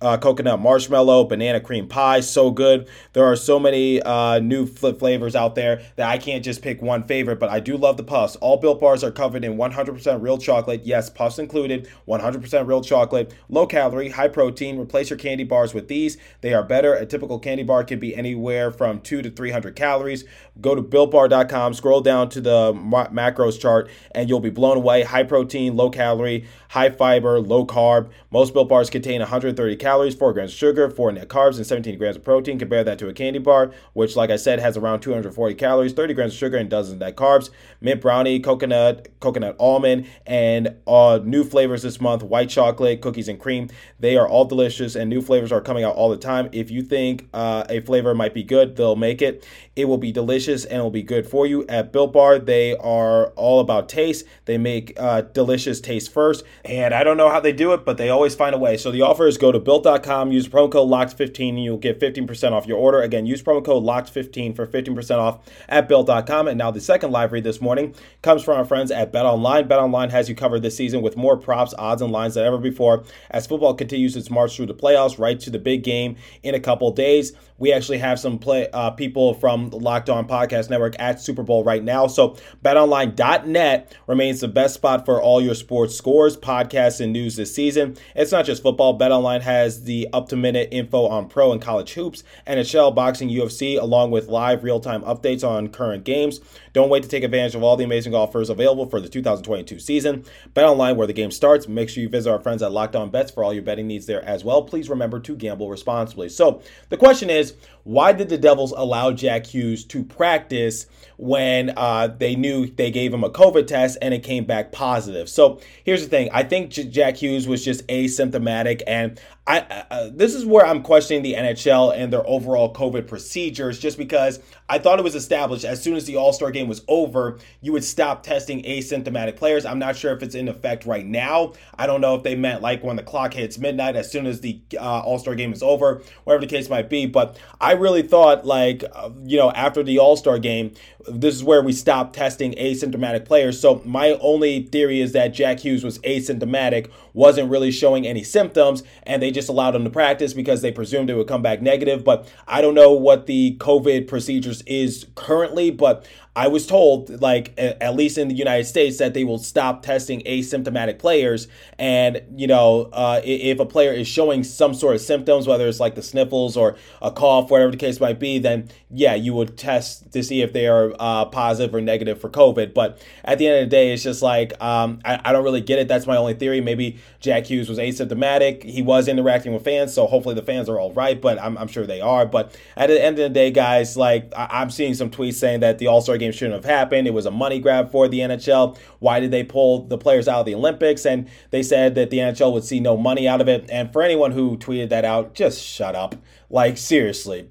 uh, 0.00 0.16
coconut 0.16 0.60
marshmallow, 0.60 1.24
banana 1.24 1.60
cream 1.60 1.86
pie. 1.88 2.20
So 2.20 2.50
good. 2.50 2.88
There 3.12 3.24
are 3.24 3.36
so 3.36 3.58
many 3.58 4.00
uh, 4.02 4.38
new 4.38 4.66
flip 4.66 4.98
flavors 4.98 5.36
out 5.36 5.54
there 5.54 5.82
that 5.96 6.08
I 6.08 6.18
can't 6.18 6.44
just 6.44 6.62
pick 6.62 6.80
one 6.80 7.04
favorite, 7.04 7.38
but 7.38 7.50
I 7.50 7.60
do 7.60 7.76
love 7.76 7.96
the 7.96 8.02
puffs. 8.02 8.36
All 8.36 8.56
built 8.56 8.80
bars 8.80 9.04
are 9.04 9.10
covered 9.10 9.44
in 9.44 9.56
100% 9.56 10.22
real 10.22 10.38
chocolate. 10.38 10.84
Yes, 10.84 11.10
puffs 11.10 11.38
included, 11.38 11.88
100% 12.08 12.66
real 12.66 12.80
chocolate, 12.80 13.34
low 13.48 13.66
calorie, 13.66 14.08
high 14.08 14.28
protein. 14.28 14.78
Replace 14.78 15.10
your 15.10 15.18
candy 15.18 15.44
bars 15.44 15.74
with 15.74 15.88
these. 15.88 16.16
They 16.40 16.54
are 16.54 16.62
better. 16.62 16.94
A 16.94 17.04
typical 17.06 17.38
candy 17.38 17.62
bar 17.62 17.84
can 17.84 17.98
be 17.98 18.16
anywhere 18.16 18.70
from 18.70 19.00
2 19.00 19.22
to 19.22 19.30
300 19.30 19.76
calories. 19.76 20.24
Go 20.60 20.74
to 20.74 20.82
builtbar.com, 20.82 21.74
scroll 21.74 22.00
down 22.00 22.30
to 22.30 22.40
the 22.40 22.72
macros 22.72 23.60
chart, 23.60 23.90
and 24.12 24.28
you'll 24.28 24.40
be 24.40 24.50
blown 24.50 24.78
away. 24.78 25.02
High 25.02 25.24
protein, 25.24 25.76
low 25.76 25.90
calorie, 25.90 26.46
high 26.70 26.90
fiber, 26.90 27.40
low 27.40 27.66
carb. 27.66 28.10
Most 28.30 28.54
built 28.54 28.68
bars 28.68 28.88
contain 28.88 29.20
130 29.20 29.65
calories, 29.74 30.14
4 30.14 30.32
grams 30.32 30.52
of 30.52 30.56
sugar, 30.58 30.88
4 30.88 31.10
net 31.12 31.28
carbs, 31.28 31.56
and 31.56 31.66
17 31.66 31.98
grams 31.98 32.14
of 32.16 32.22
protein. 32.22 32.58
Compare 32.58 32.84
that 32.84 32.98
to 33.00 33.08
a 33.08 33.12
candy 33.12 33.40
bar, 33.40 33.72
which, 33.94 34.14
like 34.14 34.30
I 34.30 34.36
said, 34.36 34.60
has 34.60 34.76
around 34.76 35.00
240 35.00 35.56
calories, 35.56 35.92
30 35.92 36.14
grams 36.14 36.32
of 36.32 36.38
sugar, 36.38 36.56
and 36.56 36.70
dozens 36.70 36.94
of 36.94 37.00
net 37.00 37.16
carbs. 37.16 37.50
Mint 37.80 38.00
brownie, 38.00 38.38
coconut, 38.38 39.08
coconut 39.18 39.56
almond, 39.58 40.06
and 40.26 40.76
uh, 40.86 41.18
new 41.24 41.42
flavors 41.42 41.82
this 41.82 42.00
month 42.00 42.22
white 42.22 42.50
chocolate, 42.50 43.00
cookies, 43.00 43.26
and 43.26 43.40
cream. 43.40 43.68
They 43.98 44.16
are 44.16 44.28
all 44.28 44.44
delicious, 44.44 44.94
and 44.94 45.10
new 45.10 45.22
flavors 45.22 45.50
are 45.50 45.60
coming 45.60 45.82
out 45.82 45.96
all 45.96 46.10
the 46.10 46.16
time. 46.16 46.48
If 46.52 46.70
you 46.70 46.82
think 46.82 47.28
uh, 47.32 47.64
a 47.68 47.80
flavor 47.80 48.14
might 48.14 48.34
be 48.34 48.44
good, 48.44 48.76
they'll 48.76 48.94
make 48.94 49.22
it. 49.22 49.44
It 49.74 49.86
will 49.86 49.98
be 49.98 50.12
delicious 50.12 50.64
and 50.64 50.82
will 50.82 50.90
be 50.90 51.02
good 51.02 51.26
for 51.26 51.46
you. 51.46 51.66
At 51.68 51.92
Built 51.92 52.12
Bar, 52.12 52.38
they 52.38 52.76
are 52.76 53.28
all 53.36 53.60
about 53.60 53.88
taste. 53.88 54.26
They 54.44 54.58
make 54.58 54.92
uh, 54.98 55.22
delicious 55.22 55.80
taste 55.80 56.12
first. 56.12 56.44
And 56.64 56.94
I 56.94 57.04
don't 57.04 57.16
know 57.16 57.30
how 57.30 57.40
they 57.40 57.52
do 57.52 57.72
it, 57.72 57.84
but 57.84 57.96
they 57.96 58.08
always 58.08 58.34
find 58.34 58.54
a 58.54 58.58
way. 58.58 58.76
So 58.76 58.90
the 58.90 59.02
offer 59.02 59.26
is 59.26 59.38
go 59.38 59.52
to 59.52 59.55
built.com, 59.64 60.32
use 60.32 60.48
promo 60.48 60.70
code 60.70 60.88
LOCKED15, 60.88 61.48
and 61.50 61.64
you'll 61.64 61.76
get 61.76 62.00
15% 62.00 62.52
off 62.52 62.66
your 62.66 62.78
order. 62.78 63.00
Again, 63.00 63.26
use 63.26 63.42
promo 63.42 63.64
code 63.64 63.84
LOCKED15 63.84 64.56
for 64.56 64.66
15% 64.66 65.18
off 65.18 65.40
at 65.68 65.88
built.com. 65.88 66.48
And 66.48 66.58
now 66.58 66.70
the 66.70 66.80
second 66.80 67.12
live 67.12 67.32
read 67.32 67.44
this 67.44 67.60
morning 67.60 67.94
comes 68.22 68.42
from 68.42 68.56
our 68.56 68.64
friends 68.64 68.90
at 68.90 69.12
Bet 69.12 69.26
Online. 69.26 69.68
Bet 69.68 69.78
Online 69.78 70.10
has 70.10 70.28
you 70.28 70.34
covered 70.34 70.62
this 70.62 70.76
season 70.76 71.02
with 71.02 71.16
more 71.16 71.36
props, 71.36 71.74
odds, 71.78 72.02
and 72.02 72.12
lines 72.12 72.34
than 72.34 72.44
ever 72.44 72.58
before 72.58 73.04
as 73.30 73.46
football 73.46 73.74
continues 73.74 74.16
its 74.16 74.30
march 74.30 74.56
through 74.56 74.66
the 74.66 74.74
playoffs 74.74 75.18
right 75.18 75.38
to 75.40 75.50
the 75.50 75.58
big 75.58 75.82
game 75.82 76.16
in 76.42 76.54
a 76.54 76.60
couple 76.60 76.90
days. 76.90 77.32
We 77.58 77.72
actually 77.72 77.98
have 77.98 78.20
some 78.20 78.38
play 78.38 78.68
uh, 78.72 78.90
people 78.90 79.34
from 79.34 79.70
the 79.70 79.76
Locked 79.76 80.10
On 80.10 80.26
Podcast 80.28 80.70
Network 80.70 80.94
at 80.98 81.20
Super 81.20 81.42
Bowl 81.42 81.64
right 81.64 81.82
now. 81.82 82.06
So 82.06 82.36
betonline.net 82.64 83.96
remains 84.06 84.40
the 84.40 84.48
best 84.48 84.74
spot 84.74 85.04
for 85.04 85.20
all 85.20 85.40
your 85.40 85.54
sports 85.54 85.96
scores, 85.96 86.36
podcasts, 86.36 87.00
and 87.00 87.12
news 87.12 87.36
this 87.36 87.54
season. 87.54 87.96
It's 88.14 88.32
not 88.32 88.44
just 88.44 88.62
football. 88.62 88.98
BetOnline 88.98 89.42
has 89.42 89.84
the 89.84 90.08
up-to-minute 90.12 90.68
info 90.70 91.06
on 91.06 91.28
pro 91.28 91.52
and 91.52 91.60
college 91.60 91.94
hoops, 91.94 92.24
NHL, 92.46 92.94
boxing, 92.94 93.28
UFC, 93.28 93.80
along 93.80 94.10
with 94.10 94.28
live 94.28 94.62
real-time 94.62 95.02
updates 95.02 95.46
on 95.46 95.68
current 95.68 96.04
games. 96.04 96.40
Don't 96.72 96.90
wait 96.90 97.02
to 97.04 97.08
take 97.08 97.24
advantage 97.24 97.54
of 97.54 97.62
all 97.62 97.76
the 97.76 97.84
amazing 97.84 98.14
offers 98.14 98.50
available 98.50 98.84
for 98.84 99.00
the 99.00 99.08
2022 99.08 99.78
season. 99.78 100.24
BetOnline, 100.54 100.96
where 100.96 101.06
the 101.06 101.14
game 101.14 101.30
starts. 101.30 101.66
Make 101.66 101.88
sure 101.88 102.02
you 102.02 102.08
visit 102.10 102.30
our 102.30 102.38
friends 102.38 102.62
at 102.62 102.70
Locked 102.70 102.94
On 102.94 103.08
Bets 103.08 103.30
for 103.30 103.42
all 103.42 103.54
your 103.54 103.62
betting 103.62 103.86
needs 103.86 104.04
there 104.04 104.22
as 104.24 104.44
well. 104.44 104.62
Please 104.62 104.90
remember 104.90 105.18
to 105.20 105.34
gamble 105.34 105.70
responsibly. 105.70 106.28
So 106.28 106.60
the 106.90 106.98
question 106.98 107.30
is, 107.30 107.45
why 107.86 108.12
did 108.12 108.28
the 108.28 108.36
Devils 108.36 108.72
allow 108.76 109.12
Jack 109.12 109.46
Hughes 109.46 109.84
to 109.84 110.02
practice 110.02 110.86
when 111.18 111.72
uh, 111.76 112.08
they 112.08 112.34
knew 112.34 112.66
they 112.66 112.90
gave 112.90 113.14
him 113.14 113.22
a 113.22 113.30
COVID 113.30 113.68
test 113.68 113.96
and 114.02 114.12
it 114.12 114.24
came 114.24 114.44
back 114.44 114.72
positive? 114.72 115.28
So 115.28 115.60
here's 115.84 116.02
the 116.02 116.08
thing: 116.08 116.28
I 116.32 116.42
think 116.42 116.70
J- 116.70 116.88
Jack 116.88 117.18
Hughes 117.18 117.46
was 117.46 117.64
just 117.64 117.86
asymptomatic, 117.86 118.82
and 118.88 119.20
I 119.46 119.60
uh, 119.60 120.10
this 120.12 120.34
is 120.34 120.44
where 120.44 120.66
I'm 120.66 120.82
questioning 120.82 121.22
the 121.22 121.34
NHL 121.34 121.96
and 121.96 122.12
their 122.12 122.26
overall 122.26 122.74
COVID 122.74 123.06
procedures, 123.06 123.78
just 123.78 123.96
because 123.96 124.40
I 124.68 124.80
thought 124.80 124.98
it 124.98 125.02
was 125.02 125.14
established 125.14 125.64
as 125.64 125.80
soon 125.80 125.94
as 125.94 126.06
the 126.06 126.16
All 126.16 126.32
Star 126.32 126.50
game 126.50 126.66
was 126.66 126.82
over, 126.88 127.38
you 127.60 127.70
would 127.70 127.84
stop 127.84 128.24
testing 128.24 128.64
asymptomatic 128.64 129.36
players. 129.36 129.64
I'm 129.64 129.78
not 129.78 129.94
sure 129.94 130.12
if 130.12 130.24
it's 130.24 130.34
in 130.34 130.48
effect 130.48 130.86
right 130.86 131.06
now. 131.06 131.52
I 131.78 131.86
don't 131.86 132.00
know 132.00 132.16
if 132.16 132.24
they 132.24 132.34
meant 132.34 132.62
like 132.62 132.82
when 132.82 132.96
the 132.96 133.04
clock 133.04 133.34
hits 133.34 133.58
midnight, 133.58 133.94
as 133.94 134.10
soon 134.10 134.26
as 134.26 134.40
the 134.40 134.60
uh, 134.76 135.02
All 135.02 135.20
Star 135.20 135.36
game 135.36 135.52
is 135.52 135.62
over, 135.62 136.02
whatever 136.24 136.44
the 136.44 136.50
case 136.50 136.68
might 136.68 136.90
be. 136.90 137.06
But 137.06 137.35
I 137.60 137.72
really 137.72 138.02
thought, 138.02 138.44
like, 138.44 138.84
uh, 138.92 139.10
you 139.24 139.36
know, 139.36 139.50
after 139.52 139.82
the 139.82 139.98
All 139.98 140.16
Star 140.16 140.38
game, 140.38 140.72
this 141.08 141.34
is 141.34 141.44
where 141.44 141.62
we 141.62 141.72
stopped 141.72 142.14
testing 142.14 142.52
asymptomatic 142.54 143.24
players. 143.24 143.60
So 143.60 143.80
my 143.84 144.12
only 144.20 144.64
theory 144.64 145.00
is 145.00 145.12
that 145.12 145.28
Jack 145.28 145.60
Hughes 145.60 145.84
was 145.84 145.98
asymptomatic, 146.00 146.90
wasn't 147.14 147.50
really 147.50 147.70
showing 147.70 148.06
any 148.06 148.22
symptoms, 148.22 148.82
and 149.04 149.22
they 149.22 149.30
just 149.30 149.48
allowed 149.48 149.74
him 149.74 149.84
to 149.84 149.90
practice 149.90 150.32
because 150.32 150.62
they 150.62 150.72
presumed 150.72 151.10
it 151.10 151.14
would 151.14 151.28
come 151.28 151.42
back 151.42 151.62
negative. 151.62 152.04
But 152.04 152.30
I 152.46 152.60
don't 152.60 152.74
know 152.74 152.92
what 152.92 153.26
the 153.26 153.56
COVID 153.58 154.08
procedures 154.08 154.62
is 154.62 155.06
currently, 155.14 155.70
but 155.70 156.06
I 156.36 156.48
was 156.48 156.66
told, 156.66 157.22
like, 157.22 157.54
at 157.56 157.96
least 157.96 158.18
in 158.18 158.28
the 158.28 158.34
United 158.34 158.66
States, 158.66 158.98
that 158.98 159.14
they 159.14 159.24
will 159.24 159.38
stop 159.38 159.82
testing 159.82 160.20
asymptomatic 160.20 160.98
players. 160.98 161.48
And, 161.78 162.20
you 162.36 162.46
know, 162.46 162.90
uh, 162.92 163.22
if 163.24 163.58
a 163.58 163.64
player 163.64 163.92
is 163.92 164.06
showing 164.06 164.44
some 164.44 164.74
sort 164.74 164.94
of 164.94 165.00
symptoms, 165.00 165.46
whether 165.46 165.66
it's 165.66 165.80
like 165.80 165.94
the 165.94 166.02
sniffles 166.02 166.54
or 166.54 166.76
a 167.00 167.10
cough, 167.10 167.50
whatever 167.50 167.70
the 167.70 167.78
case 167.78 168.00
might 168.00 168.20
be, 168.20 168.38
then 168.38 168.68
yeah, 168.90 169.14
you 169.14 169.32
would 169.32 169.56
test 169.56 170.12
to 170.12 170.22
see 170.22 170.42
if 170.42 170.52
they 170.52 170.66
are 170.66 170.94
uh, 170.98 171.24
positive 171.24 171.74
or 171.74 171.80
negative 171.80 172.20
for 172.20 172.28
COVID. 172.28 172.74
But 172.74 173.02
at 173.24 173.38
the 173.38 173.46
end 173.46 173.64
of 173.64 173.70
the 173.70 173.74
day, 173.74 173.94
it's 173.94 174.02
just 174.02 174.20
like, 174.20 174.52
um, 174.62 175.00
I, 175.06 175.18
I 175.24 175.32
don't 175.32 175.42
really 175.42 175.62
get 175.62 175.78
it. 175.78 175.88
That's 175.88 176.06
my 176.06 176.16
only 176.18 176.34
theory. 176.34 176.60
Maybe 176.60 176.98
Jack 177.18 177.46
Hughes 177.46 177.68
was 177.68 177.78
asymptomatic. 177.78 178.62
He 178.62 178.82
was 178.82 179.08
interacting 179.08 179.54
with 179.54 179.64
fans, 179.64 179.94
so 179.94 180.06
hopefully 180.06 180.34
the 180.34 180.42
fans 180.42 180.68
are 180.68 180.78
all 180.78 180.92
right, 180.92 181.18
but 181.18 181.40
I'm, 181.40 181.56
I'm 181.56 181.68
sure 181.68 181.86
they 181.86 182.02
are. 182.02 182.26
But 182.26 182.54
at 182.76 182.88
the 182.88 183.02
end 183.02 183.18
of 183.18 183.22
the 183.22 183.30
day, 183.30 183.50
guys, 183.50 183.96
like, 183.96 184.30
I, 184.36 184.48
I'm 184.50 184.70
seeing 184.70 184.92
some 184.92 185.10
tweets 185.10 185.34
saying 185.34 185.60
that 185.60 185.78
the 185.78 185.86
All 185.86 186.02
Star 186.02 186.18
game 186.18 186.25
game 186.26 186.32
shouldn't 186.32 186.54
have 186.54 186.64
happened. 186.64 187.06
It 187.06 187.14
was 187.14 187.26
a 187.26 187.30
money 187.30 187.58
grab 187.58 187.90
for 187.90 188.08
the 188.08 188.20
NHL. 188.20 188.76
Why 188.98 189.20
did 189.20 189.30
they 189.30 189.44
pull 189.44 189.86
the 189.86 189.98
players 189.98 190.28
out 190.28 190.40
of 190.40 190.46
the 190.46 190.54
Olympics? 190.54 191.06
And 191.06 191.28
they 191.50 191.62
said 191.62 191.94
that 191.94 192.10
the 192.10 192.18
NHL 192.18 192.52
would 192.52 192.64
see 192.64 192.80
no 192.80 192.96
money 192.96 193.28
out 193.28 193.40
of 193.40 193.48
it. 193.48 193.68
And 193.70 193.92
for 193.92 194.02
anyone 194.02 194.32
who 194.32 194.56
tweeted 194.56 194.88
that 194.90 195.04
out, 195.04 195.34
just 195.34 195.62
shut 195.62 195.94
up. 195.94 196.14
Like, 196.48 196.78
seriously, 196.78 197.48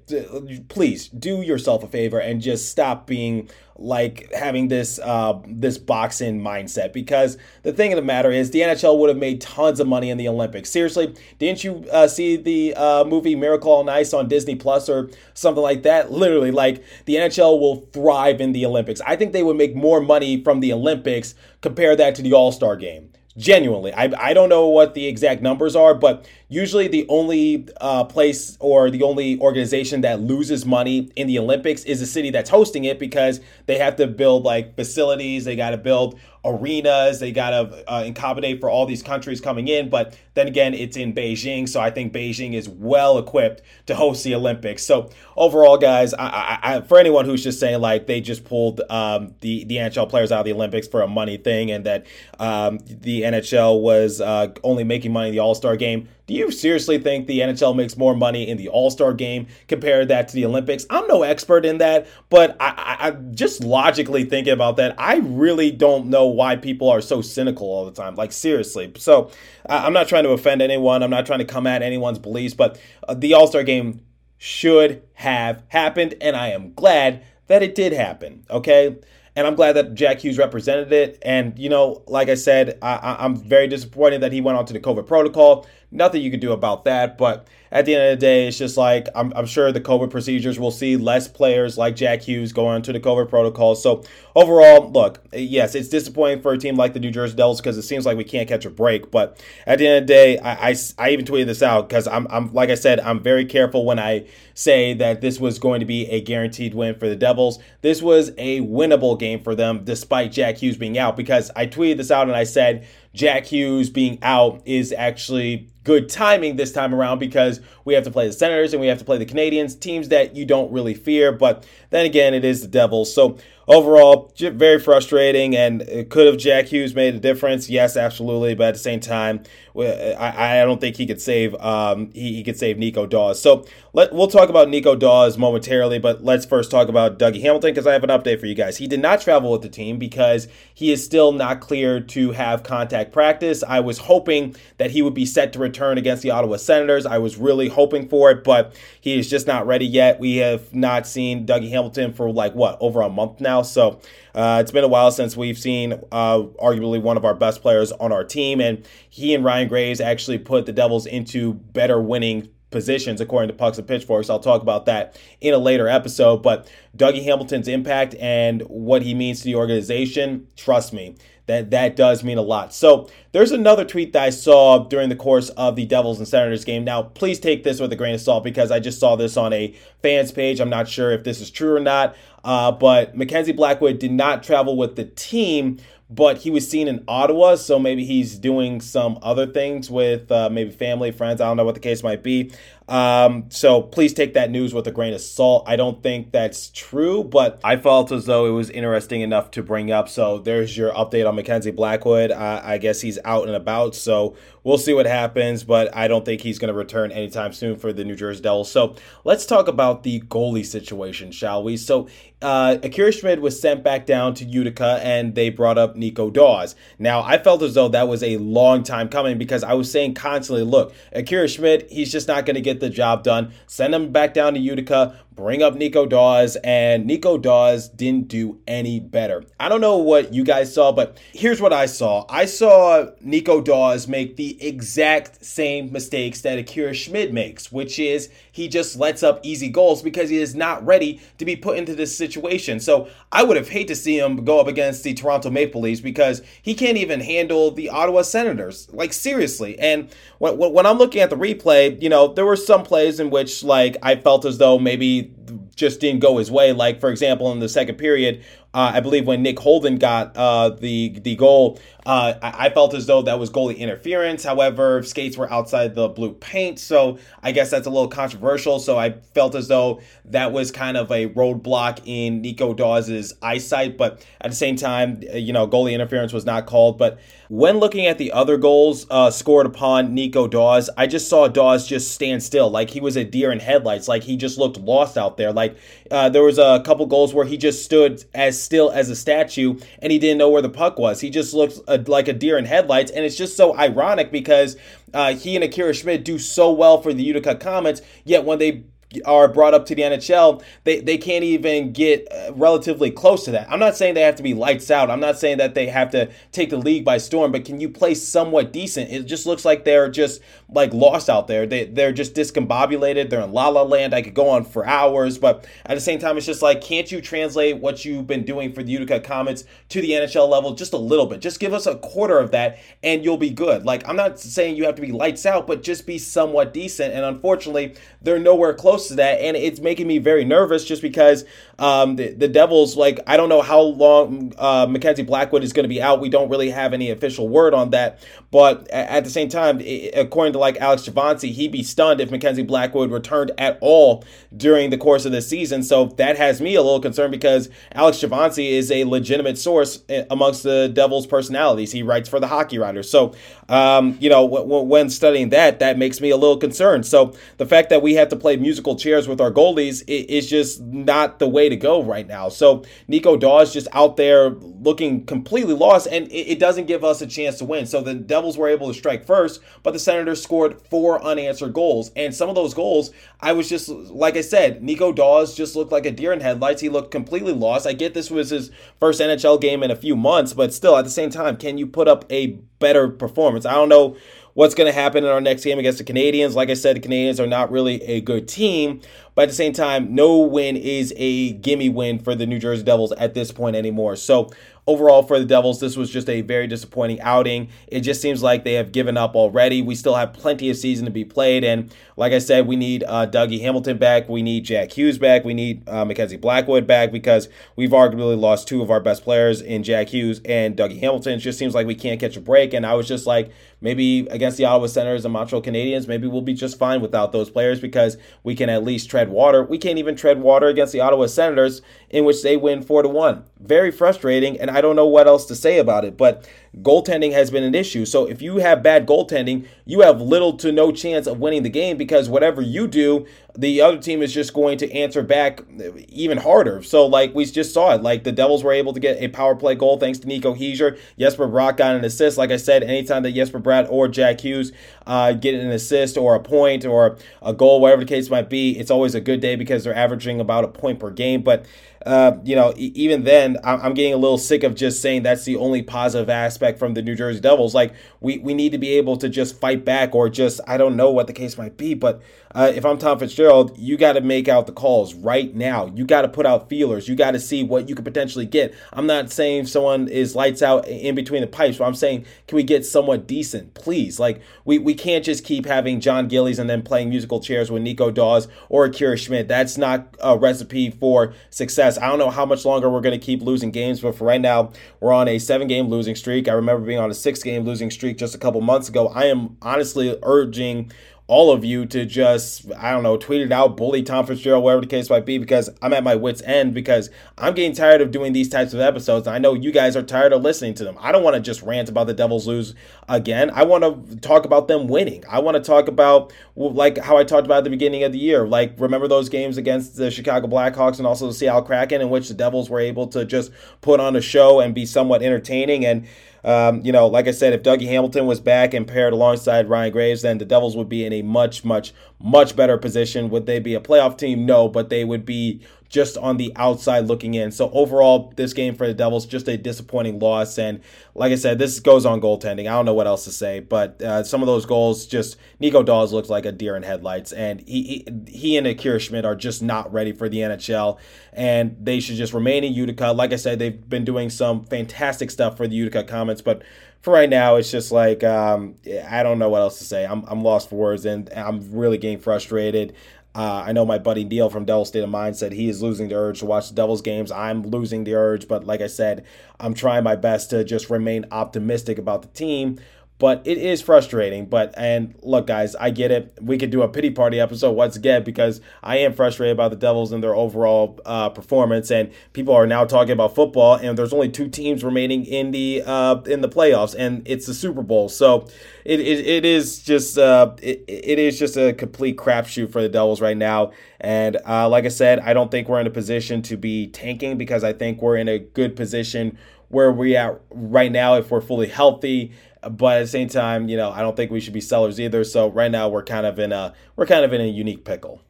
please 0.68 1.08
do 1.08 1.42
yourself 1.42 1.82
a 1.84 1.88
favor 1.88 2.18
and 2.18 2.40
just 2.40 2.70
stop 2.70 3.06
being 3.06 3.50
like 3.78 4.32
having 4.32 4.68
this 4.68 4.98
uh, 4.98 5.38
this 5.46 5.76
boxing 5.76 6.40
mindset 6.40 6.92
because 6.92 7.36
the 7.62 7.72
thing 7.72 7.92
of 7.92 7.96
the 7.96 8.02
matter 8.02 8.30
is 8.30 8.50
the 8.50 8.60
NHL 8.60 8.98
would 8.98 9.10
have 9.10 9.18
made 9.18 9.40
tons 9.40 9.80
of 9.80 9.86
money 9.86 10.10
in 10.10 10.16
the 10.16 10.28
Olympics. 10.28 10.70
Seriously, 10.70 11.14
didn't 11.38 11.62
you 11.62 11.84
uh, 11.92 12.08
see 12.08 12.36
the 12.36 12.74
uh, 12.74 13.04
movie 13.04 13.34
Miracle 13.34 13.72
on 13.72 13.88
Ice 13.88 14.14
on 14.14 14.28
Disney 14.28 14.54
Plus 14.54 14.88
or 14.88 15.10
something 15.34 15.62
like 15.62 15.82
that? 15.82 16.10
Literally, 16.10 16.50
like 16.50 16.82
the 17.04 17.16
NHL 17.16 17.60
will 17.60 17.86
thrive 17.92 18.40
in 18.40 18.52
the 18.52 18.64
Olympics. 18.64 19.00
I 19.02 19.16
think 19.16 19.32
they 19.32 19.42
would 19.42 19.56
make 19.56 19.76
more 19.76 20.00
money 20.00 20.42
from 20.42 20.60
the 20.60 20.72
Olympics. 20.72 21.34
Compare 21.60 21.96
that 21.96 22.14
to 22.14 22.22
the 22.22 22.32
All 22.32 22.52
Star 22.52 22.76
game. 22.76 23.10
Genuinely, 23.36 23.92
I, 23.92 24.10
I 24.18 24.32
don't 24.32 24.48
know 24.48 24.68
what 24.68 24.94
the 24.94 25.06
exact 25.06 25.42
numbers 25.42 25.76
are, 25.76 25.92
but 25.92 26.26
usually 26.48 26.88
the 26.88 27.04
only 27.10 27.68
uh, 27.82 28.04
place 28.04 28.56
or 28.60 28.90
the 28.90 29.02
only 29.02 29.38
organization 29.40 30.00
that 30.00 30.20
loses 30.20 30.64
money 30.64 31.10
in 31.16 31.26
the 31.26 31.38
Olympics 31.38 31.84
is 31.84 32.00
the 32.00 32.06
city 32.06 32.30
that's 32.30 32.48
hosting 32.48 32.84
it 32.84 32.98
because 32.98 33.42
they 33.66 33.76
have 33.76 33.96
to 33.96 34.06
build 34.06 34.44
like 34.44 34.74
facilities, 34.74 35.44
they 35.44 35.54
got 35.54 35.70
to 35.70 35.76
build 35.76 36.18
arenas, 36.46 37.20
they 37.20 37.32
got 37.32 37.50
to 37.50 37.92
uh, 37.92 38.04
accommodate 38.06 38.60
for 38.60 38.70
all 38.70 38.86
these 38.86 39.02
countries 39.02 39.40
coming 39.40 39.68
in. 39.68 39.88
But 39.90 40.18
then 40.34 40.46
again, 40.46 40.74
it's 40.74 40.96
in 40.96 41.14
Beijing, 41.14 41.68
so 41.68 41.80
I 41.80 41.90
think 41.90 42.12
Beijing 42.12 42.54
is 42.54 42.68
well 42.68 43.18
equipped 43.18 43.62
to 43.86 43.94
host 43.94 44.24
the 44.24 44.34
Olympics. 44.34 44.84
So 44.84 45.10
overall, 45.36 45.76
guys, 45.76 46.14
I, 46.14 46.26
I, 46.26 46.58
I, 46.62 46.80
for 46.82 46.98
anyone 46.98 47.24
who's 47.24 47.42
just 47.42 47.60
saying 47.60 47.80
like 47.80 48.06
they 48.06 48.20
just 48.20 48.44
pulled 48.44 48.80
um, 48.88 49.34
the 49.40 49.64
the 49.64 49.76
NHL 49.76 50.08
players 50.08 50.32
out 50.32 50.40
of 50.40 50.44
the 50.46 50.52
Olympics 50.52 50.86
for 50.88 51.02
a 51.02 51.08
money 51.08 51.36
thing 51.36 51.70
and 51.70 51.84
that 51.84 52.06
um, 52.38 52.78
the 52.86 53.22
NHL 53.22 53.80
was 53.80 54.20
uh, 54.20 54.48
only 54.62 54.84
making 54.84 55.12
money 55.12 55.28
in 55.28 55.34
the 55.34 55.40
All 55.40 55.54
Star 55.54 55.76
game 55.76 56.08
do 56.26 56.34
you 56.34 56.50
seriously 56.50 56.98
think 56.98 57.26
the 57.26 57.40
NHL 57.40 57.76
makes 57.76 57.96
more 57.96 58.14
money 58.16 58.48
in 58.48 58.56
the 58.56 58.68
All 58.68 58.90
Star 58.90 59.12
game 59.12 59.46
compared 59.68 60.08
that 60.08 60.28
to 60.28 60.34
the 60.34 60.44
Olympics? 60.44 60.84
I'm 60.90 61.06
no 61.06 61.22
expert 61.22 61.64
in 61.64 61.78
that, 61.78 62.08
but 62.30 62.56
I, 62.58 62.96
I, 63.00 63.08
I, 63.08 63.10
just 63.12 63.62
logically 63.62 64.24
thinking 64.24 64.52
about 64.52 64.76
that, 64.76 64.96
I 64.98 65.18
really 65.18 65.70
don't 65.70 66.06
know 66.06 66.26
why 66.26 66.56
people 66.56 66.90
are 66.90 67.00
so 67.00 67.22
cynical 67.22 67.68
all 67.68 67.84
the 67.84 67.92
time. 67.92 68.16
Like, 68.16 68.32
seriously. 68.32 68.92
So 68.96 69.30
I'm 69.68 69.92
not 69.92 70.08
trying 70.08 70.24
to 70.24 70.30
offend 70.30 70.62
anyone, 70.62 71.02
I'm 71.02 71.10
not 71.10 71.26
trying 71.26 71.38
to 71.38 71.44
come 71.44 71.66
at 71.66 71.82
anyone's 71.82 72.18
beliefs, 72.18 72.54
but 72.54 72.80
uh, 73.06 73.14
the 73.14 73.34
All 73.34 73.46
Star 73.46 73.62
game 73.62 74.00
should 74.36 75.02
have 75.14 75.62
happened, 75.68 76.14
and 76.20 76.36
I 76.36 76.48
am 76.48 76.74
glad 76.74 77.24
that 77.46 77.62
it 77.62 77.74
did 77.74 77.92
happen, 77.92 78.44
okay? 78.50 78.96
And 79.36 79.46
I'm 79.46 79.54
glad 79.54 79.74
that 79.74 79.94
Jack 79.94 80.20
Hughes 80.20 80.38
represented 80.38 80.92
it. 80.92 81.18
And 81.22 81.56
you 81.58 81.68
know, 81.68 82.02
like 82.06 82.28
I 82.28 82.34
said, 82.34 82.78
I, 82.80 83.24
am 83.24 83.36
very 83.36 83.68
disappointed 83.68 84.22
that 84.22 84.32
he 84.32 84.40
went 84.40 84.56
on 84.58 84.64
to 84.66 84.72
the 84.72 84.80
COVID 84.80 85.06
protocol. 85.06 85.66
Nothing 85.90 86.22
you 86.22 86.30
can 86.30 86.40
do 86.40 86.52
about 86.52 86.84
that. 86.84 87.18
But 87.18 87.46
at 87.70 87.84
the 87.84 87.94
end 87.94 88.12
of 88.12 88.18
the 88.18 88.26
day, 88.26 88.48
it's 88.48 88.58
just 88.58 88.76
like 88.76 89.08
I'm, 89.14 89.32
I'm 89.34 89.46
sure 89.46 89.72
the 89.72 89.80
COVID 89.80 90.10
procedures 90.10 90.58
will 90.58 90.70
see 90.70 90.96
less 90.96 91.28
players 91.28 91.76
like 91.76 91.96
Jack 91.96 92.22
Hughes 92.22 92.52
going 92.52 92.82
to 92.82 92.92
the 92.92 93.00
COVID 93.00 93.28
protocol. 93.28 93.74
So 93.74 94.04
overall, 94.34 94.90
look, 94.90 95.22
yes, 95.32 95.74
it's 95.74 95.88
disappointing 95.88 96.42
for 96.42 96.52
a 96.52 96.58
team 96.58 96.76
like 96.76 96.92
the 96.92 97.00
New 97.00 97.10
Jersey 97.10 97.36
Devils 97.36 97.60
because 97.60 97.76
it 97.76 97.82
seems 97.82 98.06
like 98.06 98.16
we 98.16 98.24
can't 98.24 98.48
catch 98.48 98.64
a 98.64 98.70
break. 98.70 99.10
But 99.10 99.42
at 99.66 99.78
the 99.78 99.86
end 99.86 100.02
of 100.02 100.06
the 100.06 100.12
day, 100.12 100.38
I, 100.38 100.70
I, 100.70 100.76
I 100.98 101.10
even 101.10 101.24
tweeted 101.24 101.46
this 101.46 101.62
out 101.62 101.88
because 101.88 102.06
I'm, 102.06 102.26
I'm 102.30 102.52
like 102.52 102.70
I 102.70 102.74
said, 102.74 103.00
I'm 103.00 103.20
very 103.20 103.44
careful 103.44 103.84
when 103.84 103.98
I 103.98 104.26
say 104.54 104.94
that 104.94 105.20
this 105.20 105.38
was 105.38 105.58
going 105.58 105.80
to 105.80 105.86
be 105.86 106.06
a 106.06 106.20
guaranteed 106.20 106.74
win 106.74 106.98
for 106.98 107.08
the 107.08 107.16
Devils. 107.16 107.58
This 107.82 108.00
was 108.00 108.30
a 108.38 108.60
winnable 108.60 109.18
game 109.18 109.42
for 109.42 109.54
them 109.54 109.84
despite 109.84 110.32
Jack 110.32 110.58
Hughes 110.58 110.76
being 110.76 110.98
out 110.98 111.16
because 111.16 111.50
I 111.54 111.66
tweeted 111.66 111.98
this 111.98 112.10
out 112.10 112.28
and 112.28 112.36
I 112.36 112.44
said 112.44 112.86
Jack 113.16 113.46
Hughes 113.46 113.88
being 113.88 114.18
out 114.22 114.60
is 114.66 114.92
actually 114.92 115.68
good 115.84 116.08
timing 116.08 116.56
this 116.56 116.70
time 116.70 116.94
around 116.94 117.18
because 117.18 117.60
we 117.84 117.94
have 117.94 118.04
to 118.04 118.10
play 118.10 118.26
the 118.26 118.32
Senators 118.32 118.74
and 118.74 118.80
we 118.80 118.88
have 118.88 118.98
to 118.98 119.04
play 119.04 119.16
the 119.16 119.24
Canadiens, 119.24 119.78
teams 119.78 120.10
that 120.10 120.36
you 120.36 120.44
don't 120.44 120.70
really 120.70 120.94
fear. 120.94 121.32
But 121.32 121.66
then 121.90 122.04
again, 122.04 122.34
it 122.34 122.44
is 122.44 122.60
the 122.60 122.68
Devils. 122.68 123.12
So 123.12 123.38
overall, 123.68 124.32
very 124.38 124.78
frustrating. 124.78 125.56
And 125.56 126.08
could 126.10 126.26
have 126.26 126.36
Jack 126.36 126.66
Hughes 126.66 126.94
made 126.94 127.14
a 127.14 127.20
difference? 127.20 127.68
Yes, 127.68 127.96
absolutely. 127.96 128.54
But 128.54 128.68
at 128.68 128.74
the 128.74 128.80
same 128.80 129.00
time, 129.00 129.42
I, 129.78 130.60
I 130.60 130.64
don't 130.64 130.80
think 130.80 130.96
he 130.96 131.06
could 131.06 131.20
save 131.20 131.54
um, 131.56 132.10
he, 132.12 132.34
he 132.34 132.42
could 132.42 132.56
save 132.56 132.78
Nico 132.78 133.06
Daws. 133.06 133.40
So 133.40 133.66
let, 133.92 134.12
we'll 134.12 134.28
talk 134.28 134.48
about 134.48 134.68
Nico 134.68 134.94
Daws 134.94 135.36
momentarily, 135.36 135.98
but 135.98 136.24
let's 136.24 136.46
first 136.46 136.70
talk 136.70 136.88
about 136.88 137.18
Dougie 137.18 137.42
Hamilton 137.42 137.72
because 137.72 137.86
I 137.86 137.92
have 137.92 138.04
an 138.04 138.10
update 138.10 138.40
for 138.40 138.46
you 138.46 138.54
guys. 138.54 138.78
He 138.78 138.86
did 138.86 139.00
not 139.00 139.20
travel 139.20 139.52
with 139.52 139.62
the 139.62 139.68
team 139.68 139.98
because 139.98 140.48
he 140.74 140.92
is 140.92 141.04
still 141.04 141.32
not 141.32 141.60
cleared 141.60 142.08
to 142.10 142.32
have 142.32 142.62
contact 142.62 143.12
practice. 143.12 143.62
I 143.66 143.80
was 143.80 143.98
hoping 143.98 144.56
that 144.78 144.90
he 144.90 145.02
would 145.02 145.14
be 145.14 145.26
set 145.26 145.52
to 145.54 145.58
return 145.58 145.98
against 145.98 146.22
the 146.22 146.30
Ottawa 146.30 146.56
Senators. 146.56 147.04
I 147.06 147.18
was 147.18 147.36
really 147.36 147.68
hoping 147.68 148.08
for 148.08 148.30
it, 148.30 148.44
but 148.44 148.74
he 149.00 149.18
is 149.18 149.28
just 149.28 149.46
not 149.46 149.66
ready 149.66 149.86
yet. 149.86 150.20
We 150.20 150.36
have 150.36 150.74
not 150.74 151.06
seen 151.06 151.46
Dougie 151.46 151.70
Hamilton 151.70 152.12
for 152.12 152.30
like 152.30 152.54
what 152.54 152.78
over 152.80 153.02
a 153.02 153.08
month 153.08 153.40
now, 153.40 153.55
so 153.62 154.00
uh, 154.34 154.58
it's 154.60 154.70
been 154.70 154.84
a 154.84 154.88
while 154.88 155.10
since 155.10 155.36
we've 155.36 155.58
seen 155.58 155.94
uh, 156.12 156.42
arguably 156.62 157.00
one 157.00 157.16
of 157.16 157.24
our 157.24 157.34
best 157.34 157.62
players 157.62 157.92
on 157.92 158.12
our 158.12 158.24
team, 158.24 158.60
and 158.60 158.86
he 159.08 159.34
and 159.34 159.44
Ryan 159.44 159.68
Graves 159.68 160.00
actually 160.00 160.38
put 160.38 160.66
the 160.66 160.72
Devils 160.72 161.06
into 161.06 161.54
better 161.54 162.00
winning 162.00 162.48
positions 162.70 163.20
according 163.20 163.48
to 163.48 163.54
pucks 163.54 163.78
and 163.78 163.86
pitchforks. 163.86 164.28
I'll 164.28 164.40
talk 164.40 164.60
about 164.62 164.86
that 164.86 165.18
in 165.40 165.54
a 165.54 165.58
later 165.58 165.88
episode. 165.88 166.42
But 166.42 166.70
Dougie 166.96 167.24
Hamilton's 167.24 167.68
impact 167.68 168.14
and 168.20 168.62
what 168.62 169.02
he 169.02 169.14
means 169.14 169.38
to 169.38 169.44
the 169.44 169.54
organization, 169.54 170.46
trust 170.56 170.92
me, 170.92 171.16
that 171.46 171.70
that 171.70 171.96
does 171.96 172.24
mean 172.24 172.38
a 172.38 172.42
lot. 172.42 172.74
So 172.74 173.08
there's 173.32 173.52
another 173.52 173.84
tweet 173.84 174.12
that 174.12 174.22
I 174.22 174.30
saw 174.30 174.78
during 174.78 175.08
the 175.08 175.16
course 175.16 175.48
of 175.50 175.76
the 175.76 175.86
Devils 175.86 176.18
and 176.18 176.26
Senators 176.26 176.64
game. 176.64 176.84
Now, 176.84 177.02
please 177.02 177.38
take 177.38 177.64
this 177.64 177.80
with 177.80 177.92
a 177.92 177.96
grain 177.96 178.14
of 178.14 178.20
salt 178.20 178.44
because 178.44 178.70
I 178.70 178.80
just 178.80 178.98
saw 178.98 179.16
this 179.16 179.36
on 179.36 179.52
a 179.52 179.74
fans 180.02 180.32
page. 180.32 180.60
I'm 180.60 180.70
not 180.70 180.88
sure 180.88 181.12
if 181.12 181.24
this 181.24 181.40
is 181.40 181.50
true 181.50 181.76
or 181.76 181.80
not. 181.80 182.16
Uh, 182.44 182.72
but 182.72 183.16
Mackenzie 183.16 183.52
Blackwood 183.52 183.98
did 183.98 184.12
not 184.12 184.42
travel 184.42 184.76
with 184.76 184.96
the 184.96 185.04
team, 185.04 185.78
but 186.08 186.38
he 186.38 186.50
was 186.50 186.68
seen 186.68 186.86
in 186.86 187.02
Ottawa, 187.08 187.56
so 187.56 187.78
maybe 187.80 188.04
he's 188.04 188.38
doing 188.38 188.80
some 188.80 189.18
other 189.22 189.46
things 189.46 189.90
with 189.90 190.30
uh, 190.30 190.48
maybe 190.48 190.70
family, 190.70 191.10
friends. 191.10 191.40
I 191.40 191.46
don't 191.46 191.56
know 191.56 191.64
what 191.64 191.74
the 191.74 191.80
case 191.80 192.04
might 192.04 192.22
be. 192.22 192.52
Um, 192.88 193.46
so 193.48 193.82
please 193.82 194.14
take 194.14 194.34
that 194.34 194.50
news 194.50 194.72
with 194.72 194.86
a 194.86 194.92
grain 194.92 195.12
of 195.12 195.20
salt. 195.20 195.64
I 195.66 195.74
don't 195.74 196.02
think 196.02 196.30
that's 196.30 196.68
true, 196.70 197.24
but 197.24 197.60
I 197.64 197.76
felt 197.76 198.12
as 198.12 198.26
though 198.26 198.46
it 198.46 198.50
was 198.50 198.70
interesting 198.70 199.22
enough 199.22 199.50
to 199.52 199.62
bring 199.62 199.90
up. 199.90 200.08
So 200.08 200.38
there's 200.38 200.76
your 200.76 200.92
update 200.92 201.28
on 201.28 201.34
Mackenzie 201.34 201.72
Blackwood. 201.72 202.30
Uh, 202.30 202.60
I 202.62 202.78
guess 202.78 203.00
he's 203.00 203.18
out 203.24 203.46
and 203.46 203.56
about, 203.56 203.94
so 203.96 204.36
we'll 204.66 204.78
see 204.78 204.92
what 204.94 205.06
happens, 205.06 205.64
but 205.64 205.94
I 205.96 206.08
don't 206.08 206.24
think 206.24 206.42
he's 206.42 206.58
going 206.58 206.72
to 206.72 206.78
return 206.78 207.10
anytime 207.10 207.52
soon 207.52 207.76
for 207.76 207.92
the 207.92 208.04
New 208.04 208.14
Jersey 208.14 208.42
Devils. 208.42 208.70
So 208.70 208.94
let's 209.24 209.46
talk 209.46 209.66
about 209.66 210.02
the 210.04 210.20
goalie 210.20 210.64
situation, 210.64 211.32
shall 211.32 211.64
we? 211.64 211.76
So 211.76 212.06
uh, 212.42 212.76
Akira 212.82 213.12
Schmid 213.12 213.40
was 213.40 213.58
sent 213.58 213.82
back 213.82 214.06
down 214.06 214.34
to 214.34 214.44
Utica, 214.44 215.00
and 215.02 215.34
they 215.34 215.50
brought 215.50 215.78
up 215.78 215.96
Nico 215.96 216.30
Daws. 216.30 216.76
Now 216.98 217.22
I 217.22 217.38
felt 217.38 217.62
as 217.62 217.74
though 217.74 217.88
that 217.88 218.06
was 218.06 218.22
a 218.22 218.36
long 218.36 218.82
time 218.82 219.08
coming 219.08 219.38
because 219.38 219.64
I 219.64 219.72
was 219.72 219.90
saying 219.90 220.14
constantly, 220.14 220.64
look, 220.64 220.94
Akira 221.12 221.48
Schmid, 221.48 221.86
he's 221.90 222.12
just 222.12 222.28
not 222.28 222.46
going 222.46 222.54
to 222.54 222.60
get 222.60 222.76
get 222.76 222.86
the 222.86 222.94
job 222.94 223.22
done. 223.22 223.52
Send 223.66 223.94
him 223.94 224.12
back 224.12 224.34
down 224.34 224.54
to 224.54 224.60
Utica. 224.60 225.18
Bring 225.36 225.62
up 225.62 225.74
Nico 225.74 226.06
Daws, 226.06 226.56
and 226.64 227.04
Nico 227.04 227.36
Daws 227.36 227.90
didn't 227.90 228.28
do 228.28 228.58
any 228.66 229.00
better. 229.00 229.44
I 229.60 229.68
don't 229.68 229.82
know 229.82 229.98
what 229.98 230.32
you 230.32 230.44
guys 230.44 230.72
saw, 230.72 230.92
but 230.92 231.18
here's 231.34 231.60
what 231.60 231.74
I 231.74 231.84
saw. 231.84 232.24
I 232.30 232.46
saw 232.46 233.10
Nico 233.20 233.60
Daws 233.60 234.08
make 234.08 234.36
the 234.36 234.56
exact 234.66 235.44
same 235.44 235.92
mistakes 235.92 236.40
that 236.40 236.58
Akira 236.58 236.94
Schmid 236.94 237.34
makes, 237.34 237.70
which 237.70 237.98
is 237.98 238.30
he 238.56 238.68
just 238.68 238.96
lets 238.96 239.22
up 239.22 239.38
easy 239.42 239.68
goals 239.68 240.00
because 240.00 240.30
he 240.30 240.38
is 240.38 240.54
not 240.54 240.84
ready 240.86 241.20
to 241.36 241.44
be 241.44 241.54
put 241.54 241.76
into 241.76 241.94
this 241.94 242.16
situation. 242.16 242.80
So 242.80 243.06
I 243.30 243.42
would 243.42 243.58
have 243.58 243.68
hated 243.68 243.88
to 243.88 243.96
see 243.96 244.18
him 244.18 244.46
go 244.46 244.58
up 244.58 244.66
against 244.66 245.04
the 245.04 245.12
Toronto 245.12 245.50
Maple 245.50 245.82
Leafs 245.82 246.00
because 246.00 246.40
he 246.62 246.74
can't 246.74 246.96
even 246.96 247.20
handle 247.20 247.70
the 247.70 247.90
Ottawa 247.90 248.22
Senators. 248.22 248.88
Like 248.94 249.12
seriously. 249.12 249.78
And 249.78 250.08
when, 250.38 250.56
when 250.56 250.86
I'm 250.86 250.96
looking 250.96 251.20
at 251.20 251.28
the 251.28 251.36
replay, 251.36 252.00
you 252.02 252.08
know, 252.08 252.28
there 252.28 252.46
were 252.46 252.56
some 252.56 252.82
plays 252.82 253.20
in 253.20 253.28
which 253.28 253.62
like 253.62 253.98
I 254.02 254.16
felt 254.16 254.46
as 254.46 254.56
though 254.56 254.78
maybe 254.78 255.34
just 255.76 256.00
didn't 256.00 256.20
go 256.20 256.38
his 256.38 256.50
way. 256.50 256.72
Like 256.72 257.00
for 257.00 257.10
example, 257.10 257.52
in 257.52 257.60
the 257.60 257.68
second 257.68 257.96
period, 257.96 258.42
uh, 258.76 258.92
I 258.92 259.00
believe 259.00 259.26
when 259.26 259.42
Nick 259.42 259.58
Holden 259.58 259.96
got 259.96 260.36
uh, 260.36 260.68
the 260.68 261.08
the 261.20 261.34
goal, 261.34 261.78
uh, 262.04 262.34
I, 262.42 262.66
I, 262.66 262.70
felt 262.70 262.92
as 262.92 263.06
though 263.06 263.22
that 263.22 263.38
was 263.38 263.48
goalie 263.48 263.78
interference. 263.78 264.44
However, 264.44 265.02
skates 265.02 265.38
were 265.38 265.50
outside 265.50 265.94
the 265.94 266.08
blue 266.08 266.34
paint, 266.34 266.78
so 266.78 267.18
I 267.42 267.52
guess 267.52 267.70
that's 267.70 267.86
a 267.86 267.90
little 267.90 268.08
controversial. 268.08 268.78
So 268.78 268.98
I 268.98 269.12
felt 269.34 269.54
as 269.54 269.68
though 269.68 270.02
that 270.26 270.52
was 270.52 270.70
kind 270.70 270.98
of 270.98 271.10
a 271.10 271.30
roadblock 271.30 272.02
in 272.04 272.42
Nico 272.42 272.74
Daws's 272.74 273.32
eyesight. 273.40 273.96
But 273.96 274.22
at 274.42 274.50
the 274.50 274.56
same 274.56 274.76
time, 274.76 275.22
you 275.32 275.54
know, 275.54 275.66
goalie 275.66 275.94
interference 275.94 276.34
was 276.34 276.44
not 276.44 276.66
called. 276.66 276.98
But 276.98 277.18
when 277.48 277.78
looking 277.78 278.04
at 278.04 278.18
the 278.18 278.30
other 278.32 278.58
goals 278.58 279.06
uh, 279.08 279.30
scored 279.30 279.64
upon 279.64 280.12
Nico 280.12 280.46
Daws, 280.46 280.90
I 280.98 281.06
just 281.06 281.30
saw 281.30 281.48
Daws 281.48 281.88
just 281.88 282.12
stand 282.12 282.42
still, 282.42 282.68
like 282.68 282.90
he 282.90 283.00
was 283.00 283.16
a 283.16 283.24
deer 283.24 283.50
in 283.50 283.58
headlights, 283.58 284.06
like 284.06 284.24
he 284.24 284.36
just 284.36 284.58
looked 284.58 284.76
lost 284.76 285.16
out 285.16 285.38
there. 285.38 285.50
Like 285.50 285.65
uh, 286.10 286.28
there 286.28 286.42
was 286.42 286.58
a 286.58 286.82
couple 286.84 287.06
goals 287.06 287.34
where 287.34 287.46
he 287.46 287.56
just 287.56 287.84
stood 287.84 288.24
as 288.34 288.60
still 288.60 288.90
as 288.90 289.10
a 289.10 289.16
statue 289.16 289.78
and 290.00 290.12
he 290.12 290.18
didn't 290.18 290.38
know 290.38 290.50
where 290.50 290.62
the 290.62 290.68
puck 290.68 290.98
was. 290.98 291.20
He 291.20 291.30
just 291.30 291.54
looked 291.54 291.78
uh, 291.88 291.98
like 292.06 292.28
a 292.28 292.32
deer 292.32 292.58
in 292.58 292.64
headlights, 292.64 293.10
and 293.10 293.24
it's 293.24 293.36
just 293.36 293.56
so 293.56 293.76
ironic 293.76 294.30
because 294.30 294.76
uh, 295.14 295.34
he 295.34 295.54
and 295.54 295.64
Akira 295.64 295.94
Schmid 295.94 296.24
do 296.24 296.38
so 296.38 296.72
well 296.72 297.00
for 297.00 297.12
the 297.12 297.22
Utica 297.22 297.54
Comets, 297.54 298.02
yet 298.24 298.44
when 298.44 298.58
they 298.58 298.84
are 299.24 299.48
brought 299.48 299.72
up 299.72 299.86
to 299.86 299.94
the 299.94 300.02
NHL, 300.02 300.62
they, 300.84 301.00
they 301.00 301.16
can't 301.16 301.44
even 301.44 301.92
get 301.92 302.26
uh, 302.30 302.52
relatively 302.54 303.10
close 303.10 303.44
to 303.44 303.52
that. 303.52 303.70
I'm 303.70 303.78
not 303.78 303.96
saying 303.96 304.14
they 304.14 304.22
have 304.22 304.36
to 304.36 304.42
be 304.42 304.54
lights 304.54 304.90
out. 304.90 305.10
I'm 305.10 305.20
not 305.20 305.38
saying 305.38 305.58
that 305.58 305.74
they 305.74 305.86
have 305.86 306.10
to 306.10 306.30
take 306.52 306.70
the 306.70 306.76
league 306.76 307.04
by 307.04 307.18
storm, 307.18 307.52
but 307.52 307.64
can 307.64 307.80
you 307.80 307.88
play 307.88 308.14
somewhat 308.14 308.72
decent? 308.72 309.10
It 309.10 309.26
just 309.26 309.46
looks 309.46 309.64
like 309.64 309.84
they're 309.84 310.10
just 310.10 310.40
like 310.68 310.92
lost 310.92 311.30
out 311.30 311.46
there. 311.46 311.66
They, 311.66 311.84
they're 311.84 312.12
just 312.12 312.34
discombobulated. 312.34 313.30
They're 313.30 313.40
in 313.40 313.52
la 313.52 313.68
la 313.68 313.82
land. 313.82 314.12
I 314.12 314.22
could 314.22 314.34
go 314.34 314.48
on 314.48 314.64
for 314.64 314.84
hours, 314.84 315.38
but 315.38 315.66
at 315.84 315.94
the 315.94 316.00
same 316.00 316.18
time, 316.18 316.36
it's 316.36 316.46
just 316.46 316.62
like, 316.62 316.80
can't 316.80 317.10
you 317.10 317.20
translate 317.20 317.78
what 317.78 318.04
you've 318.04 318.26
been 318.26 318.44
doing 318.44 318.72
for 318.72 318.82
the 318.82 318.90
Utica 318.90 319.20
Comets 319.20 319.64
to 319.90 320.00
the 320.00 320.10
NHL 320.10 320.48
level 320.48 320.74
just 320.74 320.92
a 320.92 320.98
little 320.98 321.26
bit? 321.26 321.40
Just 321.40 321.60
give 321.60 321.72
us 321.72 321.86
a 321.86 321.96
quarter 321.96 322.38
of 322.38 322.50
that 322.50 322.78
and 323.04 323.24
you'll 323.24 323.36
be 323.36 323.50
good. 323.50 323.84
Like, 323.84 324.06
I'm 324.08 324.16
not 324.16 324.40
saying 324.40 324.76
you 324.76 324.84
have 324.84 324.96
to 324.96 325.02
be 325.02 325.12
lights 325.12 325.46
out, 325.46 325.66
but 325.66 325.82
just 325.82 326.06
be 326.06 326.18
somewhat 326.18 326.74
decent. 326.74 327.14
And 327.14 327.24
unfortunately, 327.24 327.94
they're 328.20 328.38
nowhere 328.38 328.74
close 328.74 328.95
close 328.96 329.08
to 329.08 329.14
that, 329.16 329.40
and 329.40 329.56
it's 329.56 329.80
making 329.80 330.06
me 330.06 330.18
very 330.18 330.44
nervous 330.44 330.84
just 330.84 331.02
because 331.02 331.44
um, 331.78 332.16
the, 332.16 332.32
the 332.32 332.48
Devils, 332.48 332.96
like, 332.96 333.20
I 333.26 333.36
don't 333.36 333.50
know 333.50 333.60
how 333.60 333.80
long 333.80 334.54
uh, 334.56 334.86
Mackenzie 334.88 335.22
Blackwood 335.22 335.62
is 335.62 335.72
going 335.74 335.84
to 335.84 335.88
be 335.88 336.00
out. 336.00 336.20
We 336.20 336.30
don't 336.30 336.48
really 336.48 336.70
have 336.70 336.94
any 336.94 337.10
official 337.10 337.48
word 337.48 337.74
on 337.74 337.90
that, 337.90 338.20
but 338.50 338.88
at 338.88 339.24
the 339.24 339.30
same 339.30 339.48
time, 339.48 339.82
according 340.14 340.54
to 340.54 340.58
like 340.58 340.78
Alex 340.78 341.02
Javonce, 341.02 341.50
he'd 341.52 341.72
be 341.72 341.82
stunned 341.82 342.20
if 342.20 342.30
Mackenzie 342.30 342.62
Blackwood 342.62 343.10
returned 343.10 343.52
at 343.58 343.76
all 343.82 344.24
during 344.56 344.88
the 344.88 344.96
course 344.96 345.26
of 345.26 345.32
the 345.32 345.42
season. 345.42 345.82
So 345.82 346.06
that 346.16 346.38
has 346.38 346.60
me 346.60 346.74
a 346.74 346.82
little 346.82 347.00
concerned 347.00 347.32
because 347.32 347.68
Alex 347.92 348.18
Javonce 348.18 348.70
is 348.70 348.90
a 348.90 349.04
legitimate 349.04 349.58
source 349.58 350.02
eh, 350.08 350.24
amongst 350.30 350.62
the 350.62 350.90
Devils' 350.92 351.26
personalities. 351.26 351.92
He 351.92 352.02
writes 352.02 352.28
for 352.28 352.40
the 352.40 352.46
Hockey 352.46 352.78
Writers. 352.78 353.10
So, 353.10 353.34
um, 353.68 354.16
you 354.20 354.30
know, 354.30 354.48
w- 354.48 354.64
w- 354.64 354.84
when 354.84 355.10
studying 355.10 355.50
that, 355.50 355.80
that 355.80 355.98
makes 355.98 356.20
me 356.20 356.30
a 356.30 356.36
little 356.36 356.56
concerned. 356.56 357.04
So 357.04 357.34
the 357.58 357.66
fact 357.66 357.90
that 357.90 358.00
we 358.00 358.14
have 358.14 358.28
to 358.30 358.36
play 358.36 358.56
musical 358.56 358.85
chairs 358.94 359.26
with 359.26 359.40
our 359.40 359.50
goalies 359.50 360.04
is 360.06 360.48
just 360.48 360.80
not 360.82 361.40
the 361.40 361.48
way 361.48 361.68
to 361.68 361.76
go 361.76 362.02
right 362.02 362.26
now. 362.26 362.48
So 362.48 362.84
Nico 363.08 363.36
Daws 363.36 363.72
just 363.72 363.88
out 363.92 364.16
there 364.16 364.50
looking 364.50 365.24
completely 365.26 365.74
lost, 365.74 366.06
and 366.06 366.30
it 366.30 366.58
doesn't 366.58 366.86
give 366.86 367.02
us 367.02 367.20
a 367.20 367.26
chance 367.26 367.58
to 367.58 367.64
win. 367.64 367.86
So 367.86 368.02
the 368.02 368.14
Devils 368.14 368.56
were 368.56 368.68
able 368.68 368.88
to 368.88 368.94
strike 368.94 369.24
first, 369.24 369.60
but 369.82 369.92
the 369.92 369.98
Senators 369.98 370.42
scored 370.42 370.80
four 370.82 371.22
unanswered 371.24 371.72
goals. 371.72 372.12
And 372.14 372.34
some 372.34 372.48
of 372.48 372.54
those 372.54 372.74
goals, 372.74 373.10
I 373.40 373.52
was 373.52 373.68
just, 373.68 373.88
like 373.88 374.36
I 374.36 374.42
said, 374.42 374.82
Nico 374.82 375.12
Daws 375.12 375.56
just 375.56 375.74
looked 375.74 375.90
like 375.90 376.06
a 376.06 376.10
deer 376.10 376.32
in 376.32 376.40
headlights. 376.40 376.82
He 376.82 376.88
looked 376.88 377.10
completely 377.10 377.52
lost. 377.52 377.86
I 377.86 377.94
get 377.94 378.14
this 378.14 378.30
was 378.30 378.50
his 378.50 378.70
first 379.00 379.20
NHL 379.20 379.60
game 379.60 379.82
in 379.82 379.90
a 379.90 379.96
few 379.96 380.14
months, 380.14 380.52
but 380.52 380.72
still, 380.72 380.96
at 380.96 381.04
the 381.04 381.10
same 381.10 381.30
time, 381.30 381.56
can 381.56 381.78
you 381.78 381.86
put 381.86 382.06
up 382.06 382.24
a 382.30 382.58
better 382.78 383.08
performance? 383.08 383.64
I 383.64 383.72
don't 383.72 383.88
know 383.88 384.16
what's 384.56 384.74
going 384.74 384.86
to 384.86 384.92
happen 384.92 385.22
in 385.22 385.30
our 385.30 385.40
next 385.40 385.64
game 385.64 385.78
against 385.78 385.98
the 385.98 386.04
Canadiens. 386.04 386.54
Like 386.54 386.70
I 386.70 386.74
said, 386.74 386.96
the 386.96 387.06
Canadiens 387.06 387.38
are 387.38 387.46
not 387.46 387.70
really 387.70 388.02
a 388.04 388.22
good 388.22 388.48
team, 388.48 389.02
but 389.36 389.42
at 389.42 389.48
the 389.50 389.54
same 389.54 389.74
time, 389.74 390.12
no 390.14 390.38
win 390.38 390.76
is 390.76 391.14
a 391.16 391.52
gimme 391.52 391.90
win 391.90 392.18
for 392.18 392.34
the 392.34 392.46
New 392.46 392.58
Jersey 392.58 392.82
Devils 392.82 393.12
at 393.12 393.34
this 393.34 393.52
point 393.52 393.76
anymore. 393.76 394.16
So 394.16 394.50
overall 394.86 395.22
for 395.22 395.38
the 395.38 395.44
Devils, 395.44 395.80
this 395.80 395.96
was 395.96 396.10
just 396.10 396.28
a 396.28 396.40
very 396.40 396.66
disappointing 396.66 397.20
outing. 397.20 397.68
It 397.88 398.00
just 398.00 398.22
seems 398.22 398.42
like 398.42 398.64
they 398.64 398.74
have 398.74 398.92
given 398.92 399.16
up 399.16 399.34
already. 399.34 399.82
We 399.82 399.94
still 399.94 400.14
have 400.14 400.32
plenty 400.32 400.70
of 400.70 400.76
season 400.76 401.04
to 401.04 401.10
be 401.10 401.24
played, 401.24 401.64
and 401.64 401.94
like 402.16 402.32
I 402.32 402.38
said, 402.38 402.66
we 402.66 402.76
need 402.76 403.04
uh, 403.04 403.26
Dougie 403.26 403.60
Hamilton 403.60 403.98
back. 403.98 404.28
We 404.28 404.42
need 404.42 404.64
Jack 404.64 404.92
Hughes 404.92 405.18
back. 405.18 405.44
We 405.44 405.54
need 405.54 405.86
uh, 405.88 406.04
Mackenzie 406.04 406.36
Blackwood 406.36 406.86
back 406.86 407.12
because 407.12 407.48
we've 407.74 407.90
arguably 407.90 408.38
lost 408.38 408.68
two 408.68 408.80
of 408.80 408.90
our 408.90 409.00
best 409.00 409.22
players 409.22 409.60
in 409.60 409.82
Jack 409.82 410.08
Hughes 410.08 410.40
and 410.44 410.76
Dougie 410.76 411.00
Hamilton. 411.00 411.34
It 411.34 411.38
just 411.38 411.58
seems 411.58 411.74
like 411.74 411.86
we 411.86 411.94
can't 411.94 412.20
catch 412.20 412.36
a 412.36 412.40
break, 412.40 412.72
and 412.72 412.86
I 412.86 412.94
was 412.94 413.08
just 413.08 413.26
like, 413.26 413.50
maybe 413.80 414.20
against 414.30 414.56
the 414.56 414.64
Ottawa 414.64 414.86
Senators 414.86 415.24
and 415.24 415.32
Montreal 415.32 415.62
Canadiens, 415.62 416.08
maybe 416.08 416.26
we'll 416.26 416.40
be 416.40 416.54
just 416.54 416.78
fine 416.78 417.00
without 417.00 417.32
those 417.32 417.50
players 417.50 417.80
because 417.80 418.16
we 418.42 418.54
can 418.54 418.70
at 418.70 418.82
least 418.84 419.10
tread 419.10 419.25
water. 419.28 419.62
We 419.62 419.78
can't 419.78 419.98
even 419.98 420.16
tread 420.16 420.40
water 420.40 420.66
against 420.66 420.92
the 420.92 421.00
Ottawa 421.00 421.26
Senators, 421.26 421.82
in 422.10 422.24
which 422.24 422.42
they 422.42 422.56
win 422.56 422.82
four 422.82 423.02
to 423.02 423.08
one. 423.08 423.44
Very 423.60 423.90
frustrating, 423.90 424.60
and 424.60 424.70
I 424.70 424.80
don't 424.80 424.96
know 424.96 425.06
what 425.06 425.26
else 425.26 425.46
to 425.46 425.54
say 425.54 425.78
about 425.78 426.04
it. 426.04 426.16
But 426.16 426.48
goaltending 426.82 427.32
has 427.32 427.50
been 427.50 427.64
an 427.64 427.74
issue. 427.74 428.04
So 428.04 428.26
if 428.26 428.42
you 428.42 428.58
have 428.58 428.82
bad 428.82 429.06
goaltending, 429.06 429.66
you 429.86 430.00
have 430.02 430.20
little 430.20 430.56
to 430.58 430.70
no 430.70 430.92
chance 430.92 431.26
of 431.26 431.38
winning 431.38 431.62
the 431.62 431.70
game 431.70 431.96
because 431.96 432.28
whatever 432.28 432.60
you 432.60 432.86
do, 432.86 433.26
the 433.56 433.80
other 433.80 433.96
team 433.98 434.20
is 434.20 434.34
just 434.34 434.52
going 434.52 434.76
to 434.78 434.92
answer 434.92 435.22
back 435.22 435.62
even 436.08 436.36
harder. 436.36 436.82
So 436.82 437.06
like 437.06 437.34
we 437.34 437.46
just 437.46 437.72
saw 437.72 437.94
it, 437.94 438.02
like 438.02 438.24
the 438.24 438.32
Devils 438.32 438.62
were 438.62 438.72
able 438.72 438.92
to 438.92 439.00
get 439.00 439.22
a 439.22 439.28
power 439.28 439.56
play 439.56 439.74
goal 439.74 439.98
thanks 439.98 440.18
to 440.18 440.28
Nico 440.28 440.54
Hischier. 440.54 440.98
Jesper 441.18 441.48
Bratt 441.48 441.78
got 441.78 441.96
an 441.96 442.04
assist. 442.04 442.36
Like 442.36 442.50
I 442.50 442.58
said, 442.58 442.82
anytime 442.82 443.22
that 443.22 443.32
Jesper 443.32 443.58
Bratt 443.58 443.90
or 443.90 444.06
Jack 444.08 444.42
Hughes 444.42 444.72
uh, 445.06 445.32
get 445.32 445.54
an 445.54 445.70
assist 445.70 446.18
or 446.18 446.34
a 446.34 446.40
point 446.40 446.84
or 446.84 447.16
a 447.40 447.54
goal, 447.54 447.80
whatever 447.80 448.02
the 448.02 448.08
case 448.08 448.28
might 448.28 448.50
be, 448.50 448.78
it's 448.78 448.90
always 448.90 449.14
a 449.16 449.20
good 449.20 449.40
day 449.40 449.56
because 449.56 449.84
they're 449.84 449.94
averaging 449.94 450.40
about 450.40 450.64
a 450.64 450.68
point 450.68 451.00
per 451.00 451.10
game. 451.10 451.42
But 451.42 451.66
uh, 452.06 452.38
you 452.44 452.54
know, 452.54 452.72
even 452.76 453.24
then, 453.24 453.58
I'm 453.64 453.92
getting 453.92 454.14
a 454.14 454.16
little 454.16 454.38
sick 454.38 454.62
of 454.62 454.76
just 454.76 455.02
saying 455.02 455.24
that's 455.24 455.44
the 455.44 455.56
only 455.56 455.82
positive 455.82 456.30
aspect 456.30 456.78
from 456.78 456.94
the 456.94 457.02
New 457.02 457.16
Jersey 457.16 457.40
Devils. 457.40 457.74
Like, 457.74 457.94
we, 458.20 458.38
we 458.38 458.54
need 458.54 458.70
to 458.72 458.78
be 458.78 458.90
able 458.90 459.16
to 459.16 459.28
just 459.28 459.58
fight 459.60 459.84
back 459.84 460.14
or 460.14 460.28
just, 460.28 460.60
I 460.68 460.76
don't 460.76 460.96
know 460.96 461.10
what 461.10 461.26
the 461.26 461.32
case 461.32 461.58
might 461.58 461.76
be, 461.76 461.94
but 461.94 462.22
uh, 462.54 462.72
if 462.74 462.86
I'm 462.86 462.96
Tom 462.96 463.18
Fitzgerald, 463.18 463.76
you 463.76 463.98
got 463.98 464.12
to 464.14 464.22
make 464.22 464.48
out 464.48 464.66
the 464.66 464.72
calls 464.72 465.14
right 465.14 465.54
now. 465.54 465.86
You 465.94 466.06
got 466.06 466.22
to 466.22 466.28
put 466.28 466.46
out 466.46 466.70
feelers. 466.70 467.06
You 467.08 467.14
got 467.14 467.32
to 467.32 467.40
see 467.40 467.62
what 467.62 467.88
you 467.88 467.94
could 467.94 468.04
potentially 468.04 468.46
get. 468.46 468.74
I'm 468.94 469.06
not 469.06 469.30
saying 469.30 469.66
someone 469.66 470.08
is 470.08 470.34
lights 470.34 470.62
out 470.62 470.88
in 470.88 471.14
between 471.14 471.42
the 471.42 471.48
pipes, 471.48 471.78
but 471.78 471.84
I'm 471.84 471.94
saying, 471.94 472.24
can 472.46 472.56
we 472.56 472.62
get 472.62 472.86
somewhat 472.86 473.26
decent, 473.26 473.74
please? 473.74 474.18
Like, 474.18 474.40
we, 474.64 474.78
we 474.78 474.94
can't 474.94 475.24
just 475.24 475.44
keep 475.44 475.66
having 475.66 476.00
Jon 476.00 476.28
Gillies 476.28 476.58
and 476.58 476.70
then 476.70 476.82
playing 476.82 477.10
musical 477.10 477.40
chairs 477.40 477.70
with 477.70 477.82
Nico 477.82 478.10
Daws 478.10 478.48
or 478.70 478.86
Akira 478.86 479.18
Schmid. 479.18 479.48
That's 479.48 479.76
not 479.76 480.16
a 480.22 480.38
recipe 480.38 480.88
for 480.90 481.34
success. 481.50 481.95
I 481.98 482.08
don't 482.08 482.18
know 482.18 482.30
how 482.30 482.46
much 482.46 482.64
longer 482.64 482.90
we're 482.90 483.00
going 483.00 483.18
to 483.18 483.24
keep 483.24 483.42
losing 483.42 483.70
games, 483.70 484.00
but 484.00 484.14
for 484.14 484.24
right 484.24 484.40
now, 484.40 484.72
we're 485.00 485.12
on 485.12 485.28
a 485.28 485.38
seven 485.38 485.66
game 485.68 485.88
losing 485.88 486.14
streak. 486.14 486.48
I 486.48 486.52
remember 486.52 486.84
being 486.86 486.98
on 486.98 487.10
a 487.10 487.14
six 487.14 487.42
game 487.42 487.64
losing 487.64 487.90
streak 487.90 488.18
just 488.18 488.34
a 488.34 488.38
couple 488.38 488.60
months 488.60 488.88
ago. 488.88 489.08
I 489.08 489.26
am 489.26 489.56
honestly 489.62 490.18
urging 490.22 490.90
all 491.28 491.50
of 491.50 491.64
you 491.64 491.84
to 491.86 492.06
just, 492.06 492.72
I 492.78 492.92
don't 492.92 493.02
know, 493.02 493.16
tweet 493.16 493.40
it 493.40 493.50
out, 493.50 493.76
bully 493.76 494.04
Tom 494.04 494.26
Fitzgerald, 494.26 494.62
whatever 494.62 494.82
the 494.82 494.86
case 494.86 495.10
might 495.10 495.26
be, 495.26 495.38
because 495.38 495.68
I'm 495.82 495.92
at 495.92 496.04
my 496.04 496.14
wits' 496.14 496.40
end 496.42 496.72
because 496.72 497.10
I'm 497.36 497.52
getting 497.54 497.74
tired 497.74 498.00
of 498.00 498.12
doing 498.12 498.32
these 498.32 498.48
types 498.48 498.72
of 498.72 498.78
episodes. 498.78 499.26
I 499.26 499.38
know 499.38 499.52
you 499.52 499.72
guys 499.72 499.96
are 499.96 500.04
tired 500.04 500.32
of 500.32 500.42
listening 500.42 500.74
to 500.74 500.84
them. 500.84 500.96
I 501.00 501.10
don't 501.10 501.24
want 501.24 501.34
to 501.34 501.42
just 501.42 501.62
rant 501.62 501.88
about 501.88 502.06
the 502.06 502.14
Devils 502.14 502.46
lose 502.46 502.74
again. 503.08 503.50
I 503.50 503.64
want 503.64 503.82
to 503.82 504.16
talk 504.20 504.44
about 504.44 504.68
them 504.68 504.86
winning. 504.86 505.24
I 505.28 505.40
want 505.40 505.56
to 505.56 505.62
talk 505.62 505.88
about, 505.88 506.32
like, 506.54 506.98
how 506.98 507.16
I 507.16 507.24
talked 507.24 507.44
about 507.44 507.58
at 507.58 507.64
the 507.64 507.70
beginning 507.70 508.04
of 508.04 508.12
the 508.12 508.18
year. 508.18 508.46
Like, 508.46 508.78
remember 508.78 509.08
those 509.08 509.28
games 509.28 509.56
against 509.56 509.96
the 509.96 510.12
Chicago 510.12 510.46
Blackhawks 510.46 510.98
and 510.98 511.08
also 511.08 511.26
the 511.26 511.34
Seattle 511.34 511.62
Kraken, 511.62 512.00
in 512.00 512.08
which 512.08 512.28
the 512.28 512.34
Devils 512.34 512.70
were 512.70 512.78
able 512.80 513.08
to 513.08 513.24
just 513.24 513.50
put 513.80 513.98
on 513.98 514.14
a 514.14 514.20
show 514.20 514.60
and 514.60 514.76
be 514.76 514.86
somewhat 514.86 515.22
entertaining. 515.22 515.84
And 515.84 516.06
um, 516.46 516.80
you 516.84 516.92
know, 516.92 517.08
like 517.08 517.26
I 517.26 517.32
said, 517.32 517.52
if 517.52 517.64
Dougie 517.64 517.88
Hamilton 517.88 518.24
was 518.26 518.38
back 518.38 518.72
and 518.72 518.86
paired 518.86 519.12
alongside 519.12 519.68
Ryan 519.68 519.90
Graves, 519.90 520.22
then 520.22 520.38
the 520.38 520.44
Devils 520.44 520.76
would 520.76 520.88
be 520.88 521.04
in 521.04 521.12
a 521.12 521.22
much, 521.22 521.64
much, 521.64 521.92
much 522.20 522.54
better 522.54 522.78
position. 522.78 523.30
Would 523.30 523.46
they 523.46 523.58
be 523.58 523.74
a 523.74 523.80
playoff 523.80 524.16
team? 524.16 524.46
No, 524.46 524.68
but 524.68 524.88
they 524.88 525.04
would 525.04 525.26
be 525.26 525.60
just 525.88 526.16
on 526.16 526.36
the 526.36 526.52
outside 526.56 527.06
looking 527.06 527.34
in. 527.34 527.50
So 527.50 527.70
overall, 527.70 528.32
this 528.36 528.52
game 528.52 528.74
for 528.74 528.86
the 528.86 528.94
Devils 528.94 529.26
just 529.26 529.48
a 529.48 529.56
disappointing 529.56 530.18
loss. 530.18 530.58
And 530.58 530.80
like 531.14 531.32
I 531.32 531.36
said, 531.36 531.58
this 531.58 531.80
goes 531.80 532.04
on 532.04 532.20
goaltending. 532.20 532.62
I 532.62 532.72
don't 532.72 532.84
know 532.84 532.94
what 532.94 533.06
else 533.06 533.24
to 533.24 533.32
say, 533.32 533.60
but 533.60 534.00
uh, 534.02 534.24
some 534.24 534.42
of 534.42 534.46
those 534.46 534.66
goals 534.66 535.06
just 535.06 535.36
Nico 535.60 535.82
Daws 535.82 536.12
looks 536.12 536.28
like 536.28 536.44
a 536.44 536.52
deer 536.52 536.76
in 536.76 536.82
headlights, 536.82 537.32
and 537.32 537.60
he 537.60 537.82
he, 537.82 538.06
he 538.26 538.56
and 538.56 538.66
Akira 538.66 538.98
Schmid 538.98 539.24
are 539.24 539.36
just 539.36 539.62
not 539.62 539.92
ready 539.92 540.12
for 540.12 540.28
the 540.28 540.38
NHL, 540.38 540.98
and 541.32 541.76
they 541.80 542.00
should 542.00 542.16
just 542.16 542.32
remain 542.34 542.64
in 542.64 542.72
Utica. 542.72 543.12
Like 543.12 543.32
I 543.32 543.36
said, 543.36 543.58
they've 543.58 543.88
been 543.88 544.04
doing 544.04 544.30
some 544.30 544.64
fantastic 544.64 545.30
stuff 545.30 545.56
for 545.56 545.66
the 545.66 545.76
Utica 545.76 546.04
Comets, 546.04 546.42
but 546.42 546.62
for 547.06 547.12
right 547.12 547.30
now, 547.30 547.54
it's 547.54 547.70
just 547.70 547.92
like 547.92 548.24
um, 548.24 548.74
I 549.08 549.22
don't 549.22 549.38
know 549.38 549.48
what 549.48 549.60
else 549.60 549.78
to 549.78 549.84
say. 549.84 550.04
I'm, 550.04 550.24
I'm 550.26 550.42
lost 550.42 550.70
for 550.70 550.74
words, 550.76 551.06
and 551.06 551.30
I'm 551.34 551.72
really 551.72 551.98
getting 551.98 552.18
frustrated. 552.18 552.94
Uh, 553.36 553.64
I 553.66 553.72
know 553.72 553.84
my 553.84 553.98
buddy 553.98 554.24
Neil 554.24 554.48
from 554.48 554.64
Devil 554.64 554.86
State 554.86 555.04
of 555.04 555.10
Mind 555.10 555.36
said 555.36 555.52
he 555.52 555.68
is 555.68 555.82
losing 555.82 556.08
the 556.08 556.14
urge 556.14 556.38
to 556.38 556.46
watch 556.46 556.70
the 556.70 556.74
Devils 556.74 557.02
games. 557.02 557.30
I'm 557.30 557.64
losing 557.64 558.04
the 558.04 558.14
urge, 558.14 558.48
but 558.48 558.64
like 558.64 558.80
I 558.80 558.86
said, 558.86 559.26
I'm 559.60 559.74
trying 559.74 560.04
my 560.04 560.16
best 560.16 560.48
to 560.50 560.64
just 560.64 560.88
remain 560.88 561.26
optimistic 561.30 561.98
about 561.98 562.22
the 562.22 562.28
team 562.28 562.80
but 563.18 563.42
it 563.46 563.56
is 563.56 563.80
frustrating. 563.80 564.46
But 564.46 564.74
and 564.76 565.14
look, 565.22 565.46
guys, 565.46 565.74
I 565.76 565.90
get 565.90 566.10
it. 566.10 566.36
We 566.40 566.58
could 566.58 566.70
do 566.70 566.82
a 566.82 566.88
pity 566.88 567.10
party 567.10 567.40
episode 567.40 567.72
once 567.72 567.96
again 567.96 568.24
because 568.24 568.60
I 568.82 568.98
am 568.98 569.14
frustrated 569.14 569.56
about 569.56 569.70
the 569.70 569.76
Devils 569.76 570.12
and 570.12 570.22
their 570.22 570.34
overall 570.34 571.00
uh, 571.06 571.30
performance. 571.30 571.90
And 571.90 572.12
people 572.34 572.54
are 572.54 572.66
now 572.66 572.84
talking 572.84 573.12
about 573.12 573.34
football, 573.34 573.74
and 573.76 573.96
there's 573.96 574.12
only 574.12 574.28
two 574.28 574.48
teams 574.48 574.84
remaining 574.84 575.24
in 575.24 575.50
the 575.50 575.82
uh, 575.86 576.20
in 576.26 576.42
the 576.42 576.48
playoffs, 576.48 576.94
and 576.98 577.26
it's 577.26 577.46
the 577.46 577.54
Super 577.54 577.82
Bowl. 577.82 578.08
So 578.08 578.46
it 578.84 579.00
it, 579.00 579.26
it 579.26 579.44
is 579.44 579.78
just 579.82 580.18
uh, 580.18 580.54
it, 580.62 580.84
it 580.86 581.18
is 581.18 581.38
just 581.38 581.56
a 581.56 581.72
complete 581.72 582.16
crapshoot 582.16 582.70
for 582.70 582.82
the 582.82 582.88
Devils 582.88 583.20
right 583.20 583.36
now. 583.36 583.72
And 583.98 584.36
uh, 584.46 584.68
like 584.68 584.84
I 584.84 584.88
said, 584.88 585.20
I 585.20 585.32
don't 585.32 585.50
think 585.50 585.68
we're 585.68 585.80
in 585.80 585.86
a 585.86 585.90
position 585.90 586.42
to 586.42 586.56
be 586.58 586.88
tanking 586.88 587.38
because 587.38 587.64
I 587.64 587.72
think 587.72 588.02
we're 588.02 588.16
in 588.16 588.28
a 588.28 588.38
good 588.38 588.76
position 588.76 589.38
where 589.68 589.90
we 589.90 590.16
at 590.16 590.40
right 590.50 590.92
now 590.92 591.14
if 591.14 591.30
we're 591.30 591.40
fully 591.40 591.66
healthy 591.66 592.32
but 592.70 592.98
at 592.98 593.00
the 593.02 593.08
same 593.08 593.28
time, 593.28 593.68
you 593.68 593.76
know, 593.76 593.90
I 593.90 594.00
don't 594.00 594.16
think 594.16 594.30
we 594.30 594.40
should 594.40 594.52
be 594.52 594.60
sellers 594.60 595.00
either. 595.00 595.24
So 595.24 595.48
right 595.48 595.70
now 595.70 595.88
we're 595.88 596.04
kind 596.04 596.26
of 596.26 596.38
in 596.38 596.52
a 596.52 596.74
we're 596.96 597.06
kind 597.06 597.24
of 597.24 597.32
in 597.32 597.40
a 597.40 597.46
unique 597.46 597.84
pickle. 597.84 598.22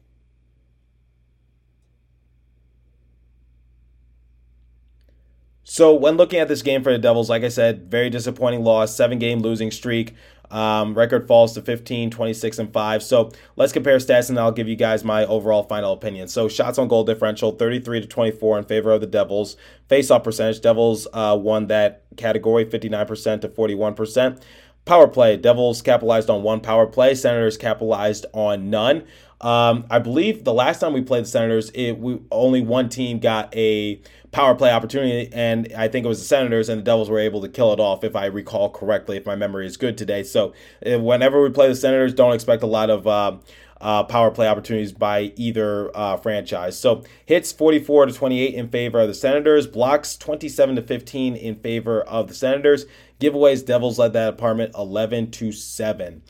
So 5.69 5.93
when 5.93 6.15
looking 6.15 6.39
at 6.39 6.47
this 6.47 6.61
game 6.61 6.81
for 6.81 6.93
the 6.93 6.97
Devils, 6.97 7.29
like 7.29 7.43
I 7.43 7.49
said, 7.49 7.91
very 7.91 8.09
disappointing 8.09 8.63
loss, 8.63 8.95
seven 8.95 9.19
game 9.19 9.41
losing 9.41 9.69
streak. 9.69 10.15
Um, 10.49 10.93
record 10.93 11.27
falls 11.27 11.53
to 11.53 11.61
15, 11.61 12.09
26, 12.09 12.59
and 12.59 12.73
5. 12.73 13.03
So 13.03 13.31
let's 13.55 13.73
compare 13.73 13.97
stats 13.97 14.29
and 14.29 14.39
I'll 14.39 14.51
give 14.51 14.67
you 14.67 14.75
guys 14.75 15.03
my 15.03 15.25
overall 15.25 15.63
final 15.63 15.93
opinion. 15.93 16.27
So 16.27 16.47
shots 16.47 16.77
on 16.77 16.87
goal 16.87 17.03
differential 17.03 17.51
33 17.51 18.01
to 18.01 18.07
24 18.07 18.59
in 18.59 18.65
favor 18.65 18.91
of 18.91 19.01
the 19.01 19.07
Devils. 19.07 19.57
Face 19.89 20.11
off 20.11 20.23
percentage, 20.23 20.61
Devils 20.61 21.07
uh, 21.13 21.37
won 21.39 21.67
that 21.67 22.03
category 22.15 22.65
59% 22.65 23.41
to 23.41 23.49
41%. 23.49 24.41
Power 24.87 25.09
play, 25.09 25.35
Devils 25.35 25.81
capitalized 25.81 26.29
on 26.29 26.43
one 26.43 26.61
power 26.61 26.87
play, 26.87 27.13
Senators 27.13 27.57
capitalized 27.57 28.25
on 28.31 28.69
none. 28.69 29.03
Um, 29.41 29.85
I 29.89 29.99
believe 29.99 30.45
the 30.45 30.53
last 30.53 30.79
time 30.79 30.93
we 30.93 31.01
played 31.01 31.25
the 31.25 31.27
Senators, 31.27 31.69
it 31.71 31.99
we 31.99 32.19
only 32.31 32.61
one 32.61 32.87
team 32.87 33.19
got 33.19 33.53
a 33.53 34.01
power 34.31 34.55
play 34.55 34.71
opportunity, 34.71 35.29
and 35.33 35.71
I 35.77 35.89
think 35.89 36.05
it 36.05 36.07
was 36.07 36.19
the 36.19 36.25
Senators, 36.25 36.69
and 36.69 36.79
the 36.79 36.83
Devils 36.83 37.09
were 37.09 37.19
able 37.19 37.41
to 37.41 37.49
kill 37.49 37.73
it 37.73 37.81
off, 37.81 38.05
if 38.05 38.15
I 38.15 38.27
recall 38.27 38.69
correctly, 38.69 39.17
if 39.17 39.25
my 39.25 39.35
memory 39.35 39.65
is 39.65 39.75
good 39.75 39.97
today. 39.97 40.23
So 40.23 40.53
uh, 40.89 40.99
whenever 40.99 41.43
we 41.43 41.49
play 41.49 41.67
the 41.67 41.75
Senators, 41.75 42.13
don't 42.13 42.33
expect 42.33 42.63
a 42.63 42.67
lot 42.67 42.89
of. 42.89 43.05
Uh, 43.05 43.37
uh, 43.79 44.03
power 44.03 44.31
play 44.31 44.47
opportunities 44.47 44.91
by 44.91 45.31
either 45.35 45.95
uh, 45.95 46.17
franchise. 46.17 46.77
So 46.77 47.03
hits 47.25 47.51
44 47.51 48.07
to 48.07 48.13
28 48.13 48.53
in 48.55 48.69
favor 48.69 48.99
of 48.99 49.07
the 49.07 49.13
Senators, 49.13 49.67
blocks 49.67 50.17
27 50.17 50.77
to 50.77 50.81
15 50.81 51.35
in 51.35 51.55
favor 51.55 52.01
of 52.01 52.27
the 52.27 52.33
Senators. 52.33 52.85
Giveaways, 53.19 53.65
Devils 53.65 53.97
led 53.97 54.13
that 54.13 54.29
apartment 54.29 54.73
11 54.75 55.31
to 55.31 55.51
7. 55.51 56.21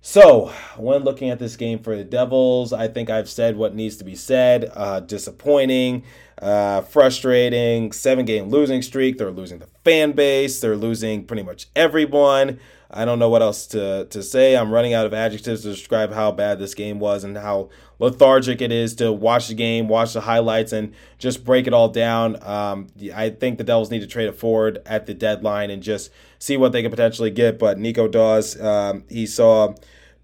So, 0.00 0.52
when 0.76 1.02
looking 1.02 1.28
at 1.30 1.38
this 1.38 1.56
game 1.56 1.80
for 1.80 1.96
the 1.96 2.04
Devils, 2.04 2.72
I 2.72 2.88
think 2.88 3.10
I've 3.10 3.28
said 3.28 3.56
what 3.56 3.74
needs 3.74 3.96
to 3.96 4.04
be 4.04 4.14
said. 4.14 4.70
Uh, 4.74 5.00
disappointing, 5.00 6.04
uh, 6.40 6.82
frustrating, 6.82 7.90
seven 7.92 8.24
game 8.24 8.48
losing 8.48 8.80
streak. 8.80 9.18
They're 9.18 9.30
losing 9.30 9.58
the 9.58 9.68
fan 9.84 10.12
base, 10.12 10.60
they're 10.60 10.76
losing 10.76 11.24
pretty 11.24 11.42
much 11.42 11.66
everyone. 11.74 12.60
I 12.90 13.04
don't 13.04 13.18
know 13.18 13.28
what 13.28 13.42
else 13.42 13.66
to, 13.68 14.06
to 14.06 14.22
say. 14.22 14.56
I'm 14.56 14.70
running 14.70 14.94
out 14.94 15.04
of 15.04 15.12
adjectives 15.12 15.62
to 15.62 15.70
describe 15.70 16.12
how 16.12 16.32
bad 16.32 16.58
this 16.58 16.74
game 16.74 16.98
was 16.98 17.22
and 17.22 17.36
how 17.36 17.68
lethargic 17.98 18.62
it 18.62 18.72
is 18.72 18.94
to 18.96 19.12
watch 19.12 19.48
the 19.48 19.54
game, 19.54 19.88
watch 19.88 20.14
the 20.14 20.22
highlights, 20.22 20.72
and 20.72 20.94
just 21.18 21.44
break 21.44 21.66
it 21.66 21.74
all 21.74 21.90
down. 21.90 22.42
Um, 22.42 22.86
I 23.14 23.30
think 23.30 23.58
the 23.58 23.64
Devils 23.64 23.90
need 23.90 24.00
to 24.00 24.06
trade 24.06 24.28
it 24.28 24.36
forward 24.36 24.80
at 24.86 25.04
the 25.04 25.12
deadline 25.12 25.70
and 25.70 25.82
just 25.82 26.10
see 26.38 26.56
what 26.56 26.72
they 26.72 26.80
can 26.80 26.90
potentially 26.90 27.30
get. 27.30 27.58
But 27.58 27.78
Nico 27.78 28.08
Daws, 28.08 28.58
um, 28.58 29.04
he 29.10 29.26
saw 29.26 29.74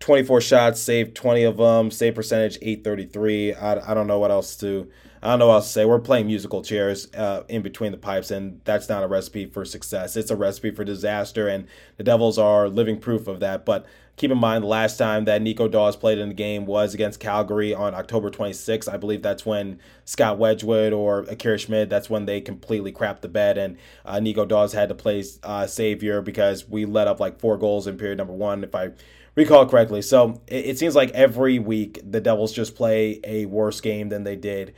24 0.00 0.40
shots, 0.40 0.81
saved 0.81 1.14
20 1.14 1.42
of 1.44 1.59
them, 1.59 1.90
save 1.90 2.14
percentage 2.14 2.57
833. 2.62 3.55
I, 3.55 3.90
I 3.90 3.94
don't 3.94 4.07
know 4.07 4.18
what 4.18 4.31
else 4.31 4.57
to 4.57 4.90
I 5.25 5.29
don't 5.29 5.39
know 5.39 5.47
what 5.47 5.55
else 5.55 5.69
to 5.69 5.73
say. 5.73 5.85
We're 5.87 6.01
playing 6.01 6.27
musical 6.27 6.61
chairs 6.63 7.11
uh, 7.15 7.45
in 7.49 7.63
between 7.63 7.93
the 7.93 7.97
pipes, 7.99 8.31
and 8.31 8.61
that's 8.65 8.91
not 8.91 9.03
a 9.03 9.07
recipe 9.09 9.47
for 9.47 9.65
success. 9.65 10.19
It's 10.19 10.31
a 10.31 10.37
recipe 10.37 10.71
for 10.71 10.85
disaster, 10.85 11.49
and 11.49 11.67
the 11.97 12.05
Devils 12.05 12.37
are 12.37 12.69
living 12.69 13.01
proof 13.01 13.27
of 13.27 13.41
that. 13.41 13.65
But 13.65 13.87
keep 14.19 14.31
in 14.31 14.37
mind, 14.37 14.65
the 14.65 14.69
last 14.69 14.99
time 14.99 15.25
that 15.25 15.41
Nico 15.41 15.67
Daws 15.67 15.97
played 15.97 16.19
in 16.19 16.29
the 16.29 16.35
game 16.35 16.67
was 16.67 16.93
against 16.93 17.21
Calgary 17.21 17.73
on 17.73 17.95
October 17.95 18.31
26th. 18.31 18.87
I 18.87 18.99
believe 18.99 19.23
that's 19.23 19.47
when 19.47 19.79
Scott 20.05 20.37
Wedgewood 20.37 20.93
or 20.93 21.21
Akira 21.21 21.57
Schmid, 21.57 21.89
that's 21.89 22.11
when 22.11 22.27
they 22.27 22.43
completely 22.43 22.93
crapped 22.93 23.23
the 23.23 23.29
bed, 23.29 23.57
and 23.57 23.79
uh, 24.05 24.21
Nico 24.21 24.45
Daws 24.45 24.75
had 24.75 24.91
to 24.91 24.95
play 24.95 25.25
uh, 25.43 25.67
savior 25.67 26.21
because 26.21 26.69
we 26.69 26.85
let 26.85 27.09
up 27.09 27.19
like 27.19 27.41
four 27.41 27.57
goals 27.57 27.87
in 27.87 27.97
period 27.97 28.19
number 28.19 28.35
one, 28.35 28.63
if 28.63 28.75
I 28.75 28.91
recall 29.37 29.65
correctly. 29.65 30.03
So 30.03 30.43
it, 30.47 30.67
it 30.67 30.79
seems 30.79 30.95
like 30.95 31.13
every 31.13 31.59
week 31.59 31.99
the 32.05 32.21
Devils 32.21 32.53
just 32.53 32.77
play 32.77 33.21
a 33.25 33.47
worse 33.47 33.81
game 33.81 34.11
than 34.11 34.25
they 34.25 34.37
did 34.37 34.75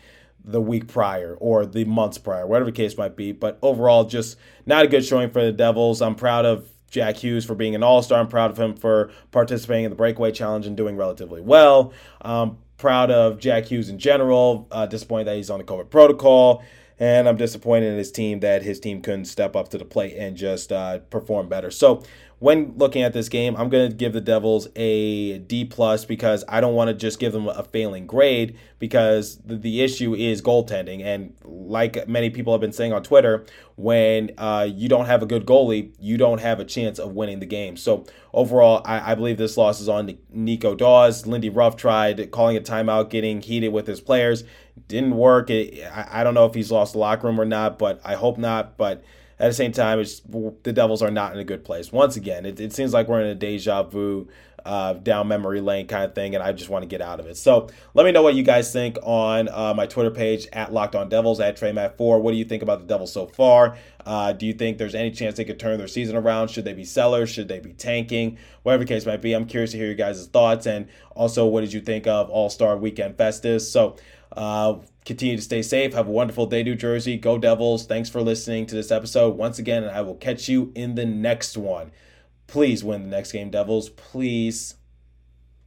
the 0.47 0.61
week 0.61 0.87
prior 0.87 1.37
or 1.41 1.67
the 1.67 1.85
months 1.85 2.19
prior, 2.19 2.47
whatever 2.47 2.71
the 2.71 2.77
case 2.77 2.97
might 2.97 3.17
be. 3.17 3.33
But 3.33 3.59
overall, 3.63 4.05
just 4.05 4.39
not 4.65 4.85
a 4.85 4.89
good 4.89 5.05
showing 5.05 5.31
for 5.31 5.45
the 5.45 5.53
Devils. 5.53 6.01
I'm 6.01 6.15
proud 6.15 6.47
of 6.47 6.71
Jack 6.89 7.17
Hughes 7.17 7.45
for 7.45 7.55
being 7.55 7.75
an 7.75 7.83
all 7.83 8.01
star. 8.03 8.21
I'm 8.21 8.29
proud 8.29 8.51
of 8.53 8.59
him 8.59 8.75
for 8.77 9.11
participating 9.33 9.85
in 9.85 9.91
the 9.91 9.97
breakaway 9.97 10.31
challenge 10.31 10.67
and 10.67 10.77
doing 10.77 10.97
relatively 10.97 11.41
well. 11.41 11.93
I'm 12.23 12.59
proud 12.79 13.11
of 13.11 13.39
Jack 13.39 13.67
Hughes 13.67 13.89
in 13.89 13.99
general. 13.99 14.69
Uh, 14.71 14.87
disappointed 14.87 15.27
that 15.27 15.37
he's 15.37 15.51
on 15.51 15.59
the 15.59 15.65
COVID 15.65 15.91
protocol. 15.91 16.63
And 16.99 17.29
I'm 17.29 17.37
disappointed 17.37 17.93
in 17.93 17.99
his 17.99 18.11
team 18.11 18.41
that 18.41 18.63
his 18.63 18.81
team 18.81 19.03
couldn't 19.03 19.27
step 19.27 19.55
up 19.55 19.69
to 19.69 19.79
the 19.79 19.85
plate 19.85 20.15
and 20.17 20.35
just 20.35 20.73
uh, 20.73 21.01
perform 21.11 21.49
better. 21.49 21.71
So 21.71 22.03
when 22.39 22.75
looking 22.77 23.03
at 23.03 23.15
this 23.15 23.31
game, 23.31 23.57
I'm 23.57 23.71
going 23.71 23.89
to 23.89 23.97
give 23.97 24.13
the 24.13 24.21
Devils 24.21 24.69
a 24.77 25.39
D 25.39 25.65
plus 25.65 26.05
because 26.05 26.45
I 26.49 26.61
don't 26.61 26.75
want 26.75 26.89
to 26.89 26.95
just 26.95 27.19
give 27.19 27.33
them 27.33 27.49
a 27.49 27.63
failing 27.63 28.07
grade 28.07 28.59
because 28.79 29.39
the, 29.39 29.57
the 29.57 29.81
issue 29.81 30.15
is 30.15 30.43
goaltending. 30.43 31.03
And 31.03 31.35
like 31.45 32.07
many 32.07 32.29
people 32.29 32.53
have 32.53 32.61
been 32.61 32.73
saying 32.73 32.93
on 32.93 33.03
Twitter, 33.03 33.47
when 33.77 34.33
uh, 34.37 34.69
you 34.71 34.87
don't 34.87 35.07
have 35.07 35.23
a 35.23 35.27
good 35.27 35.47
goalie, 35.47 35.95
you 35.99 36.19
don't 36.19 36.41
have 36.41 36.61
a 36.61 36.65
chance 36.65 36.99
of 36.99 37.13
winning 37.13 37.41
the 37.41 37.47
game. 37.47 37.79
So 37.79 38.05
overall, 38.35 38.83
I, 38.85 39.13
I 39.13 39.15
believe 39.15 39.39
this 39.39 39.57
loss 39.57 39.81
is 39.81 39.89
on 39.89 40.19
Nico 40.31 40.75
Daws. 40.75 41.27
Lindy 41.27 41.49
Ruff 41.49 41.77
tried 41.77 42.31
calling 42.33 42.59
a 42.59 42.61
timeout, 42.61 43.09
getting 43.09 43.41
heated 43.41 43.73
with 43.73 43.87
his 43.87 44.03
players. 44.03 44.45
Didn't 44.89 45.17
work. 45.17 45.49
It, 45.49 45.83
I, 45.87 46.21
I 46.21 46.25
don't 46.25 46.35
know 46.35 46.45
if 46.45 46.53
he's 46.53 46.71
lost 46.71 46.93
the 46.93 46.99
locker 46.99 47.29
room 47.29 47.41
or 47.41 47.47
not, 47.47 47.79
but 47.79 47.99
I 48.05 48.15
hope 48.15 48.37
not. 48.37 48.77
But 48.77 49.03
at 49.39 49.49
the 49.49 49.55
same 49.55 49.73
time, 49.73 50.01
it's, 50.01 50.21
the 50.21 50.73
Devils 50.73 51.03
are 51.03 51.11
not 51.11 51.33
in 51.33 51.39
a 51.39 51.45
good 51.45 51.65
place. 51.65 51.93
Once 51.93 52.17
again, 52.17 52.47
it, 52.47 52.59
it 52.59 52.73
seems 52.73 52.93
like 52.93 53.09
we're 53.09 53.21
in 53.21 53.27
a 53.27 53.35
deja 53.35 53.83
vu, 53.83 54.29
uh, 54.67 54.95
down 54.95 55.29
memory 55.29 55.61
lane 55.61 55.87
kind 55.87 56.05
of 56.05 56.15
thing, 56.15 56.35
and 56.35 56.43
I 56.43 56.53
just 56.53 56.69
want 56.69 56.83
to 56.83 56.89
get 56.89 57.01
out 57.01 57.21
of 57.21 57.27
it. 57.27 57.37
So 57.37 57.69
let 57.95 58.05
me 58.05 58.13
know 58.13 58.23
what 58.23 58.35
you 58.35 58.43
guys 58.43 58.73
think 58.73 58.99
on 59.03 59.49
uh, 59.49 59.73
my 59.75 59.87
Twitter 59.87 60.11
page 60.11 60.49
at 60.53 60.73
Locked 60.73 60.97
On 60.97 61.09
Devils 61.09 61.39
at 61.39 61.57
TreyMatt4. 61.57 62.21
What 62.21 62.33
do 62.33 62.37
you 62.37 62.45
think 62.45 62.63
about 62.63 62.81
the 62.81 62.87
Devils 62.87 63.13
so 63.13 63.27
far? 63.27 63.77
Uh, 64.05 64.33
do 64.33 64.45
you 64.45 64.53
think 64.53 64.79
there's 64.79 64.95
any 64.95 65.11
chance 65.13 65.37
they 65.37 65.45
could 65.45 65.61
turn 65.61 65.79
their 65.79 65.87
season 65.87 66.17
around? 66.17 66.49
Should 66.49 66.65
they 66.65 66.73
be 66.73 66.85
sellers? 66.85 67.31
Should 67.31 67.49
they 67.49 67.61
be 67.61 67.75
tanking? 67.75 68.39
Whatever 68.65 68.85
the 68.85 68.89
case 68.89 69.07
might 69.07 69.23
be, 69.23 69.35
I'm 69.35 69.47
curious 69.47 69.71
to 69.71 69.77
hear 69.77 69.87
your 69.87 69.95
guys' 69.95 70.27
thoughts. 70.27 70.67
And 70.67 70.89
also, 71.15 71.47
what 71.47 71.61
did 71.61 71.73
you 71.73 71.81
think 71.81 72.07
of 72.07 72.29
All 72.29 72.51
Star 72.51 72.77
Weekend 72.77 73.17
Festus? 73.17 73.71
So 73.71 73.97
uh, 74.33 74.77
continue 75.07 75.37
to 75.37 75.43
stay 75.43 75.63
safe. 75.63 75.95
Have 75.95 76.09
a 76.09 76.11
wonderful 76.11 76.47
day, 76.47 76.63
New 76.63 76.75
Jersey. 76.75 77.17
Go 77.17 77.39
Devils. 77.39 77.87
Thanks 77.87 78.11
for 78.11 78.21
listening 78.21 78.67
to 78.67 78.75
this 78.75 78.91
episode 78.91 79.37
once 79.37 79.59
again, 79.59 79.85
and 79.85 79.97
I 79.97 80.03
will 80.03 80.17
catch 80.17 80.49
you 80.49 80.73
in 80.75 80.97
the 80.97 81.07
next 81.07 81.57
one. 81.57 81.93
Please 82.49 82.85
win 82.85 83.05
the 83.05 83.09
next 83.09 83.33
game, 83.33 83.51
Devils. 83.51 83.89
Please. 83.89 84.76